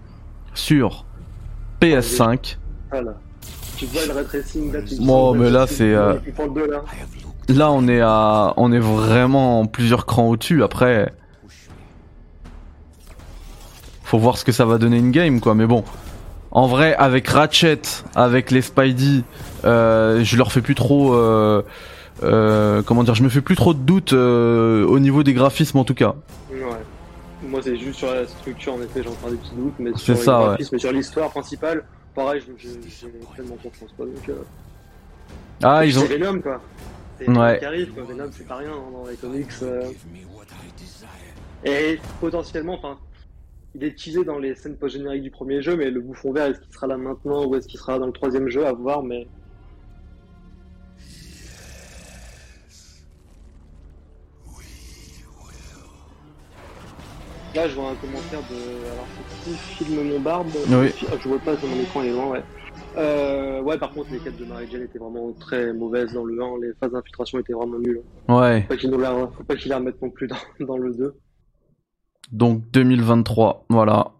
[0.53, 1.05] sur
[1.81, 2.57] PS5.
[2.91, 3.15] Voilà.
[3.79, 4.81] Tu vois le ray tracing là.
[4.81, 6.15] Tu Bon, mais là, c'est, euh,
[6.67, 6.83] là.
[7.47, 10.63] Là, on est à, on est vraiment plusieurs crans au-dessus.
[10.63, 11.13] Après,
[14.03, 15.55] faut voir ce que ça va donner une game, quoi.
[15.55, 15.85] Mais bon,
[16.51, 17.81] en vrai, avec Ratchet,
[18.15, 19.23] avec les Spidey,
[19.63, 21.61] euh, je leur fais plus trop, euh,
[22.23, 25.85] euh, comment dire, je me fais plus trop de doutes au niveau des graphismes en
[25.85, 26.15] tout cas.
[26.51, 26.57] Ouais.
[27.47, 30.15] Moi, c'est juste sur la structure, en effet, j'ai encore des petits doutes, mais C'est
[30.15, 30.45] sur ça, les ouais.
[30.47, 34.05] graphismes sur l'histoire principale, pareil, je- je- j'ai tellement confiance, quoi.
[34.05, 34.41] Donc, euh,
[35.63, 36.61] Ah, ils ont, C'est Venom, quoi.
[37.17, 37.33] C'est Ouais.
[37.35, 38.03] Venom qui arrive, quoi.
[38.03, 39.47] Venom, c'est pas rien hein, dans les comics.
[39.61, 39.83] euh.
[41.65, 42.97] Et potentiellement, enfin,
[43.75, 46.59] il est teasé dans les scènes post-génériques du premier jeu, mais le bouffon vert, est-ce
[46.61, 49.27] qu'il sera là maintenant ou est-ce qu'il sera dans le troisième jeu à voir, mais.
[57.55, 58.91] Là, je vois un commentaire de.
[58.91, 59.05] Alors,
[59.43, 60.89] c'est qui Film Monbarbe Oui.
[61.11, 62.43] Ah, Je vois pas sur mon écran, il est loin, ouais.
[62.97, 66.41] Euh, ouais, par contre, les quêtes de Mary Jane étaient vraiment très mauvaises dans le
[66.41, 66.59] 1.
[66.61, 68.01] Les phases d'infiltration étaient vraiment nulles.
[68.27, 68.61] ouais.
[68.61, 70.35] Faut pas qu'ils nous la, faut pas qu'ils la remettent non plus dans,
[70.65, 71.15] dans le 2.
[72.31, 74.11] Donc 2023, voilà.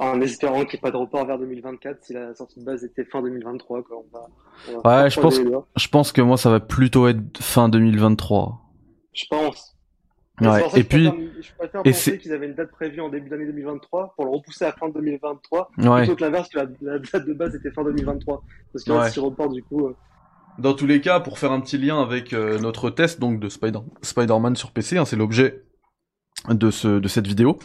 [0.00, 2.84] En espérant qu'il n'y ait pas de report vers 2024 si la sortie de base
[2.84, 3.96] était fin 2023, quoi.
[3.96, 4.26] On va,
[4.76, 5.40] on va Ouais, je pense-.
[5.76, 8.60] Je pense que moi, ça va plutôt être fin 2023.
[9.14, 9.77] Je pense.
[10.40, 10.60] Ouais.
[10.60, 13.08] ça Et je puis, préfère- je préfère et penser qu'ils avaient une date prévue en
[13.08, 15.98] début d'année 2023 pour le repousser à fin 2023 ouais.
[15.98, 18.42] plutôt que l'inverse que la, la date de base était fin 2023.
[18.72, 19.10] Parce que là, Ouais.
[19.10, 19.86] si report du coup.
[19.86, 19.96] euh,
[20.58, 23.48] Dans tous les cas, pour faire un petit lien avec euh, notre test donc de
[23.48, 25.62] Spider- Spider-Man sur PC, hein, c'est l'objet
[26.48, 27.58] de, ce, de cette vidéo.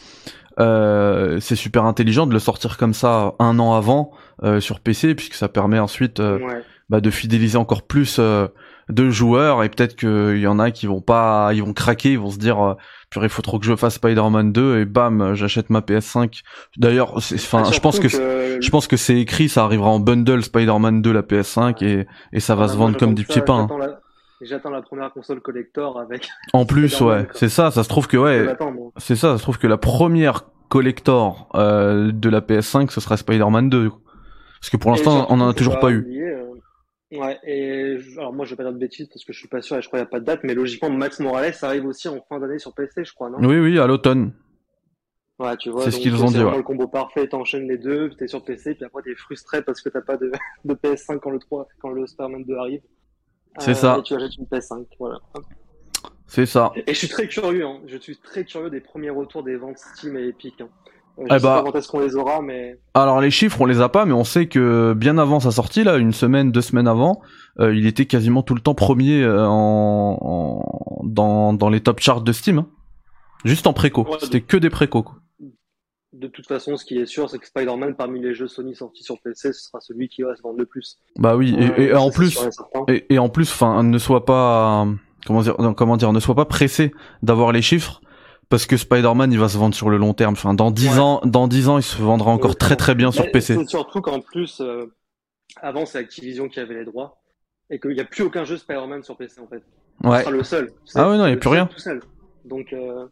[0.59, 4.11] Euh, c'est super intelligent de le sortir comme ça un an avant
[4.43, 6.61] euh, sur PC, puisque ça permet ensuite euh, ouais.
[6.89, 8.47] bah, de fidéliser encore plus euh,
[8.89, 12.19] de joueurs et peut-être qu'il y en a qui vont pas, ils vont craquer, ils
[12.19, 12.73] vont se dire, euh,
[13.09, 16.41] purée, faut trop que je fasse Spider-Man 2 et bam, j'achète ma PS5.
[16.77, 19.89] D'ailleurs, c'est- enfin, Ah, je pense que que je pense que c'est écrit, ça arrivera
[19.89, 23.23] en bundle Spider-Man 2 la PS5 et et ça va Ah, se vendre comme du
[23.25, 23.67] petit pain.
[23.71, 23.89] hein.
[24.41, 26.27] J'attends la, première console collector avec.
[26.51, 28.91] En plus, ouais, c'est ça, ça se trouve que ouais, moi.
[28.97, 33.15] c'est ça, ça se trouve que la première collector euh, de la PS5 ce sera
[33.15, 33.89] Spider-Man 2.
[34.59, 36.05] Parce que pour l'instant, on en a toujours pas eu.
[36.25, 36.43] euh,
[37.13, 39.61] Ouais, et alors moi je vais pas dire de bêtises parce que je suis pas
[39.61, 41.85] sûr et je crois qu'il n'y a pas de date, mais logiquement Max Morales arrive
[41.85, 43.37] aussi en fin d'année sur PC, je crois, non?
[43.39, 44.33] Oui, oui, à l'automne.
[45.37, 45.83] Ouais, tu vois.
[45.83, 46.57] C'est ce qu'ils euh, ont dit, ouais.
[46.57, 49.89] le combo parfait, t'enchaînes les deux, t'es sur PC, puis après t'es frustré parce que
[49.89, 50.31] t'as pas de,
[50.65, 52.81] de PS5 quand le 3, quand le Spider-Man 2 arrive.
[53.59, 53.97] C'est ça.
[53.99, 55.19] Et tu achètes une PS5, voilà.
[56.25, 56.71] C'est ça.
[56.75, 57.81] Et je suis très curieux, hein.
[57.85, 60.61] je suis très curieux des premiers retours des ventes Steam et Epic.
[60.61, 60.69] Hein.
[61.19, 61.61] Euh, Eh Je sais bah.
[61.63, 64.13] pas quand est-ce qu'on les aura, mais Alors les chiffres, on les a pas, mais
[64.13, 67.21] on sait que bien avant sa sortie, là, une semaine, deux semaines avant,
[67.59, 71.99] euh, il était quasiment tout le temps premier euh, en, en- dans, dans les top
[71.99, 72.59] charts de Steam.
[72.59, 72.67] hein.
[73.45, 74.03] Juste en préco.
[74.05, 75.03] Ouais, C'était que des préco.
[75.03, 75.15] quoi.
[76.13, 79.03] de toute façon, ce qui est sûr, c'est que Spider-Man, parmi les jeux Sony sortis
[79.03, 80.97] sur PC, ce sera celui qui va se vendre le plus.
[81.19, 82.39] Bah oui, et, en plus,
[82.87, 84.87] et en plus, enfin, ne sois pas,
[85.27, 87.99] comment dire, comment dire, ne sois pas pressé d'avoir les chiffres.
[88.49, 90.33] Parce que Spider-Man, il va se vendre sur le long terme.
[90.33, 90.99] Enfin, dans 10 Ouais.
[90.99, 93.55] ans, dans 10 ans, il se vendra encore Ouais, très très bien sur PC.
[93.55, 94.93] C'est surtout qu'en plus, euh,
[95.61, 97.19] avant, c'est Activision qui avait les droits.
[97.69, 99.63] Et qu'il n'y a plus aucun jeu Spider-Man sur PC, en fait.
[100.03, 100.19] Ce Ouais.
[100.19, 100.71] sera le seul.
[100.95, 101.65] Ah ouais, non, il y a plus rien.
[101.67, 102.01] Tout seul.
[102.45, 103.05] Donc, euh,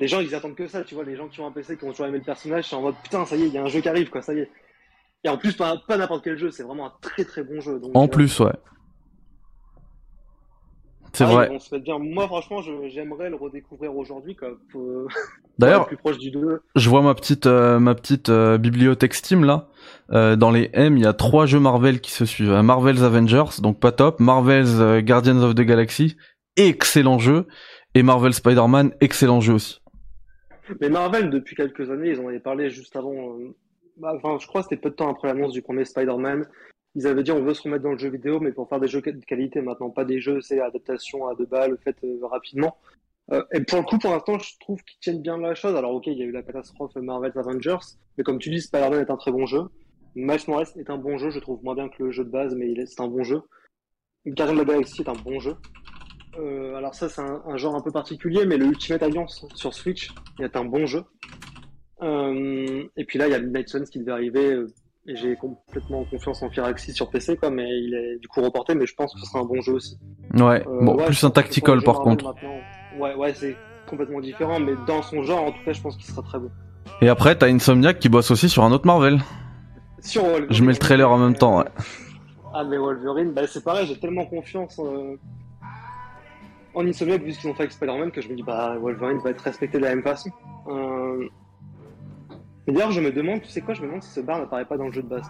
[0.00, 1.04] les gens, ils attendent que ça, tu vois.
[1.04, 2.94] Les gens qui ont un PC, qui ont toujours aimé le personnage, c'est en mode
[3.02, 4.50] putain, ça y est, il y a un jeu qui arrive, quoi, ça y est.
[5.24, 7.78] Et en plus, pas, pas n'importe quel jeu, c'est vraiment un très très bon jeu.
[7.78, 8.52] Donc, En euh, plus, ouais.
[11.12, 11.48] C'est Ah, vrai.
[11.48, 11.98] Vont se mettre bien.
[11.98, 15.06] Moi, franchement, j'aimerais le redécouvrir aujourd'hui, euh,
[15.58, 16.60] D'ailleurs, plus proche du 2.
[16.76, 19.68] je vois ma petite euh, ma petite euh, bibliothèque Steam là.
[20.12, 22.52] Euh, dans les M, il y a trois jeux Marvel qui se suivent.
[22.52, 24.20] Euh, Marvel's Avengers, donc pas top.
[24.20, 26.16] Marvel's euh, Guardians of the Galaxy,
[26.56, 27.46] excellent jeu.
[27.94, 29.80] Et Marvel Spider-Man, excellent jeu aussi.
[30.80, 33.12] Mais Marvel, depuis quelques années, ils en avaient parlé juste avant.
[33.14, 33.56] euh,
[33.96, 36.44] bah, Enfin, je crois que c'était peu de temps après l'annonce du premier Spider-Man.
[36.98, 38.88] Ils avaient dit on veut se remettre dans le jeu vidéo, mais pour faire des
[38.88, 42.76] jeux de qualité maintenant, pas des jeux, c'est adaptation à deux balles, faites euh, rapidement.
[43.30, 45.76] Euh, et pour le coup, pour l'instant, je trouve qu'ils tiennent bien la chose.
[45.76, 47.78] Alors, ok, il y a eu la catastrophe Marvel's Avengers,
[48.16, 49.60] mais comme tu dis, Spider-Man est un très bon jeu.
[50.16, 52.56] Miles Morales est un bon jeu, je trouve moins bien que le jeu de base,
[52.56, 53.42] mais c'est un bon jeu.
[54.26, 55.54] Guardian the Galaxy est un bon jeu.
[56.36, 59.72] Euh, alors ça, c'est un, un genre un peu particulier, mais le Ultimate Alliance sur
[59.72, 61.04] Switch est un bon jeu.
[62.02, 64.64] Et puis là, il y a Midnight Suns qui devait arriver,
[65.16, 68.86] j'ai complètement confiance en Firaxis sur PC, quoi, mais il est du coup reporté, mais
[68.86, 69.98] je pense que ce sera un bon jeu aussi.
[70.34, 70.64] Ouais.
[70.66, 72.24] Euh, bon, ouais, plus un tactical par contre.
[72.26, 72.60] maintenant-
[72.98, 73.56] Ouais, ouais, c'est
[73.86, 76.50] complètement différent, mais dans son genre, en tout cas, je pense qu'il sera très bon.
[77.00, 79.18] Et après, t'as Insomniac qui bosse aussi sur un autre Marvel.
[80.00, 81.64] Sur Wolverine, Je mets le trailer en même temps, ouais.
[82.54, 85.16] Ah, mais Wolverine, bah, c'est pareil, j'ai tellement confiance euh,
[86.74, 89.18] en Insomniac vu ce qu'ils ont fait avec Spider-Man que je me dis, bah, Wolverine
[89.18, 90.30] va être respecté de la même façon.
[90.68, 91.28] Euh...
[92.68, 94.66] Mais d'ailleurs, je me demande, tu sais quoi, je me demande si ce bar n'apparaît
[94.66, 95.24] pas dans le jeu de base,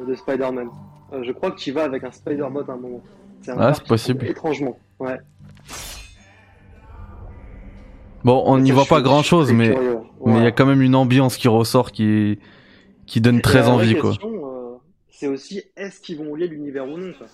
[0.00, 0.68] euh, de Spider-Man.
[1.12, 3.02] Euh, je crois que tu y vas avec un Spider-Bot à un moment.
[3.42, 4.24] C'est un Ah, c'est possible.
[4.26, 5.18] Étrangement, ouais.
[8.24, 9.76] Bon, on n'y voit pas grand chose, mais
[10.26, 12.38] il y a quand même une ambiance qui ressort qui
[13.04, 14.12] qui donne très envie quoi.
[14.12, 14.76] question, euh,
[15.10, 17.26] c'est aussi, est-ce qu'ils vont lier l'univers ou non, quoi?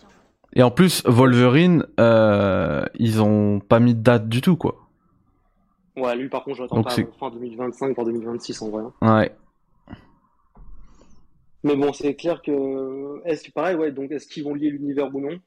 [0.57, 4.90] Et en plus, Wolverine, euh, ils ont pas mis de date du tout quoi.
[6.01, 8.85] Ouais, lui, par contre, je l'attends pas fin 2025, voire 2026, en vrai.
[9.03, 9.19] hein.
[9.21, 9.33] Ouais.
[11.63, 13.27] Mais bon, c'est clair que.
[13.27, 15.39] Est-ce que pareil, ouais, donc est-ce qu'ils vont lier l'univers ou non?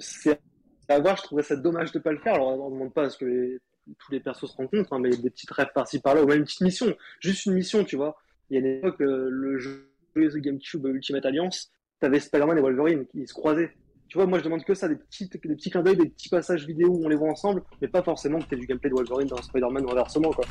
[0.00, 0.40] C'est
[0.88, 2.34] à voir, je trouverais ça dommage de pas le faire.
[2.34, 3.58] Alors, on ne demande pas à ce que les-
[3.98, 6.44] tous les persos se rencontrent, hein, mais des petites rêves par-ci par-là, ou même une
[6.44, 6.94] petite mission.
[7.20, 8.16] Juste une mission, tu vois.
[8.50, 12.60] Il y a une époque, euh, le jeu The GameCube Ultimate Alliance, t'avais Spider-Man et
[12.60, 13.72] Wolverine qui se croisaient.
[14.08, 16.30] Tu vois, moi je demande que ça, des petits, des petits clins d'œil, des petits
[16.30, 18.94] passages vidéo où on les voit ensemble, mais pas forcément que t'aies du gameplay de
[18.94, 20.44] Wolverine dans Spider-Man ou inversement, quoi.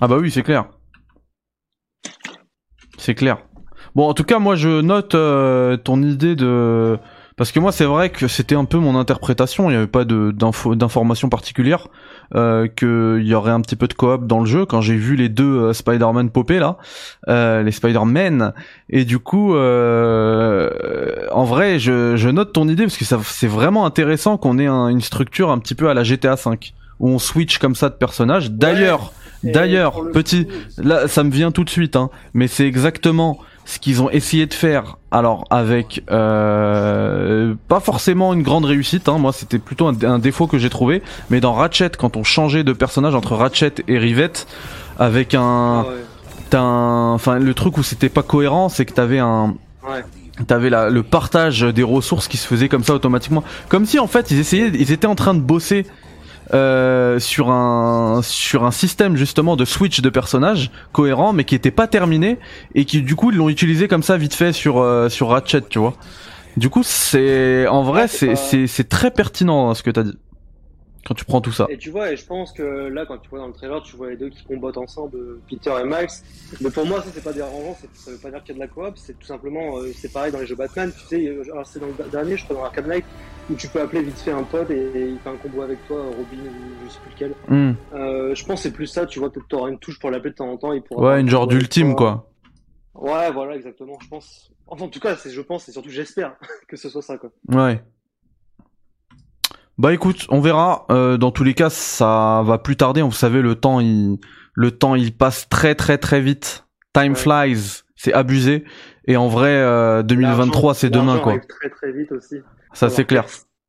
[0.00, 0.70] Ah bah oui, c'est clair.
[2.96, 3.46] C'est clair.
[3.94, 6.98] Bon, en tout cas, moi, je note euh, ton idée de...
[7.36, 10.04] Parce que moi, c'est vrai que c'était un peu mon interprétation, il n'y avait pas
[10.04, 11.88] d'informations particulières,
[12.36, 15.16] euh, qu'il y aurait un petit peu de coop dans le jeu, quand j'ai vu
[15.16, 16.76] les deux euh, Spider-Man popper, là,
[17.28, 18.52] euh, les Spider-Man,
[18.88, 20.70] et du coup, euh,
[21.32, 24.66] en vrai, je, je note ton idée, parce que ça, c'est vraiment intéressant qu'on ait
[24.66, 26.58] un- une structure un petit peu à la GTA V,
[27.00, 28.50] où on switch comme ça de personnages.
[28.50, 29.12] D'ailleurs,
[29.52, 34.02] D'ailleurs, petit- Là, ça me vient tout de suite, hein, mais c'est exactement ce qu'ils
[34.02, 34.96] ont essayé de faire.
[35.10, 39.08] Alors, avec euh, pas forcément une grande réussite.
[39.08, 41.02] Hein, moi, c'était plutôt un, un défaut que j'ai trouvé.
[41.30, 44.46] Mais dans Ratchet, quand on changeait de personnage entre Ratchet et Rivette,
[44.98, 45.94] avec un, ah ouais.
[46.50, 49.54] t'as un- enfin, le truc où c'était pas cohérent, c'est que t'avais un,
[49.86, 50.02] Ouais.
[50.48, 54.30] T'avais le partage des ressources qui se faisait comme ça automatiquement, comme si en fait
[54.32, 55.86] ils essayaient, ils étaient en train de bosser
[56.52, 61.70] euh, sur un sur un système justement de switch de personnages cohérent, mais qui était
[61.70, 62.38] pas terminé
[62.74, 65.62] et qui du coup ils l'ont utilisé comme ça vite fait sur euh, sur Ratchet,
[65.68, 65.94] tu vois.
[66.56, 69.82] Du coup c'est en vrai Ouais, c'est c'est pas- c'est c'est très pertinent hein, ce
[69.82, 70.16] que t'as dit
[71.04, 71.66] quand tu prends tout ça.
[71.68, 73.96] Et tu vois, et je pense que là, quand tu vois dans le trailer, tu
[73.96, 76.08] vois les deux qui combattent ensemble, euh, Peter et Miles.
[76.60, 78.66] Mais pour moi, ça, c'est pas dérangeant, ça veut pas dire qu'il y a de
[78.66, 81.42] la coop, c'est tout simplement, euh, c'est pareil dans les jeux Batman, tu sais, euh,
[81.52, 83.04] alors c'est dans le dernier, je crois, dans Arkham Knight,
[83.50, 85.86] où tu peux appeler vite fait un pote et, et il fait un combo avec
[85.86, 87.34] toi, Robin ou je sais plus lequel.
[87.48, 87.72] Hmm.
[87.94, 90.30] Euh, je pense que c'est plus ça, tu vois, peut-être t'auras une touche pour l'appeler
[90.30, 91.14] de temps en temps, il pourra.
[91.14, 92.30] Ouais, une genre d'ultime quoi.
[92.94, 94.50] Ouais, voilà, exactement, je pense.
[94.66, 96.36] Enfin, en tout cas, c'est, je pense, et surtout j'espère
[96.68, 97.30] que ce soit ça, quoi.
[97.48, 97.82] Ouais.
[99.78, 100.86] Bah écoute, on verra.
[100.90, 103.02] Euh, dans tous les cas, ça va plus tarder.
[103.02, 104.18] Vous savez, le temps, il,
[104.54, 106.64] le temps, il passe très très très vite.
[106.92, 107.18] Time Ouais.
[107.18, 108.64] flies, c'est abusé.
[109.06, 111.34] Et en vrai, euh, 2023, L'argent- c'est demain quoi.
[111.40, 112.36] très très vite aussi.
[112.72, 113.24] Ça c'est clair.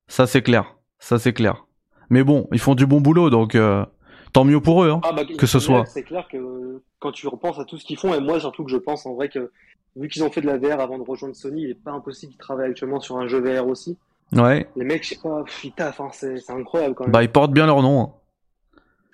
[0.08, 0.76] Ça c'est clair.
[1.00, 1.66] Ça c'est clair.
[2.12, 3.84] Mais bon, ils font du bon boulot, donc euh,
[4.32, 4.92] tant mieux pour eux.
[4.92, 5.02] Hein.
[5.04, 5.86] Ah, bah, que ce soit.
[5.88, 8.72] C'est clair que quand tu repenses à tout ce qu'ils font, et moi surtout que
[8.72, 9.52] je pense en vrai que
[9.96, 12.32] vu qu'ils ont fait de la VR avant de rejoindre Sony, il est pas impossible
[12.32, 13.98] qu'ils travaillent actuellement sur un jeu VR aussi.
[14.34, 14.68] Ouais.
[14.76, 17.12] Les mecs, je sais pas, ils taffent, hein, c'est c'est incroyable quand même.
[17.12, 18.02] Bah ils portent bien leur nom.
[18.02, 18.10] hein.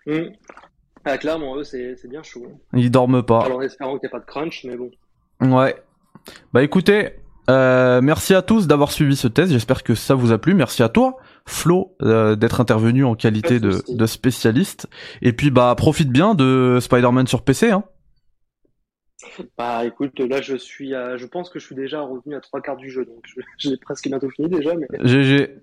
[0.07, 0.29] Hum.
[1.05, 2.43] Ah, clairement, eux, c'est c'est bien chaud.
[2.47, 2.57] hein.
[2.73, 3.41] Ils dorment pas.
[3.43, 4.89] Alors en espérant qu'il n'y ait pas de crunch, mais bon.
[5.41, 5.75] Ouais.
[6.53, 7.15] Bah écoutez,
[7.49, 9.51] euh, merci à tous d'avoir suivi ce test.
[9.51, 10.53] J'espère que ça vous a plu.
[10.53, 14.87] Merci à toi, Flo, euh, d'être intervenu en qualité de de spécialiste.
[15.21, 17.71] Et puis bah profite bien de Spider-Man sur PC.
[17.71, 17.83] Hein.
[19.57, 21.17] Bah écoute, là je suis à...
[21.17, 23.25] je pense que je suis déjà revenu à trois quarts du jeu, donc
[23.57, 25.59] j'ai presque bientôt fini déjà, mais GG.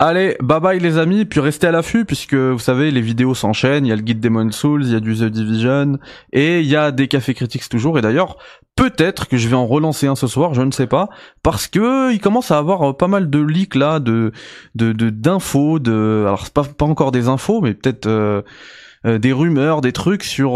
[0.00, 3.86] Allez, bye bye les amis, puis restez à l'affût puisque vous savez les vidéos s'enchaînent,
[3.86, 5.98] il y a le guide Demon Souls, il y a du The Division
[6.32, 8.38] et il y a des cafés critiques toujours et d'ailleurs
[8.74, 11.08] peut-être que je vais en relancer un ce soir, je ne sais pas
[11.44, 14.32] parce que il commence à avoir pas mal de leaks là de
[14.74, 18.42] de d'infos de, alors c'est pas pas encore des infos mais peut-être euh,
[19.04, 20.54] des rumeurs, des trucs sur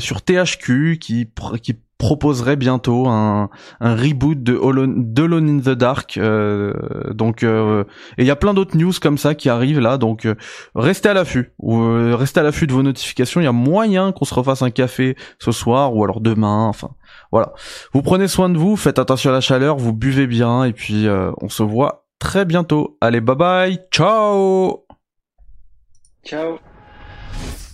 [0.00, 1.30] sur THQ qui
[1.62, 6.16] qui proposerait bientôt un, un reboot de Alone, in the Dark.
[6.16, 6.72] Euh,
[7.12, 7.84] donc, euh,
[8.16, 9.98] et il y a plein d'autres news comme ça qui arrivent là.
[9.98, 10.36] Donc, euh,
[10.76, 11.52] restez à l'affût.
[11.64, 13.40] Euh, restez à l'affût de vos notifications.
[13.40, 16.66] Il y a moyen qu'on se refasse un café ce soir ou alors demain.
[16.66, 16.90] Enfin,
[17.32, 17.52] voilà.
[17.92, 21.06] Vous prenez soin de vous, faites attention à la chaleur, vous buvez bien et puis
[21.40, 22.96] on se voit très bientôt.
[23.00, 24.84] Allez, bye bye, ciao.
[26.24, 26.58] Ciao.
[27.30, 27.67] Yeah.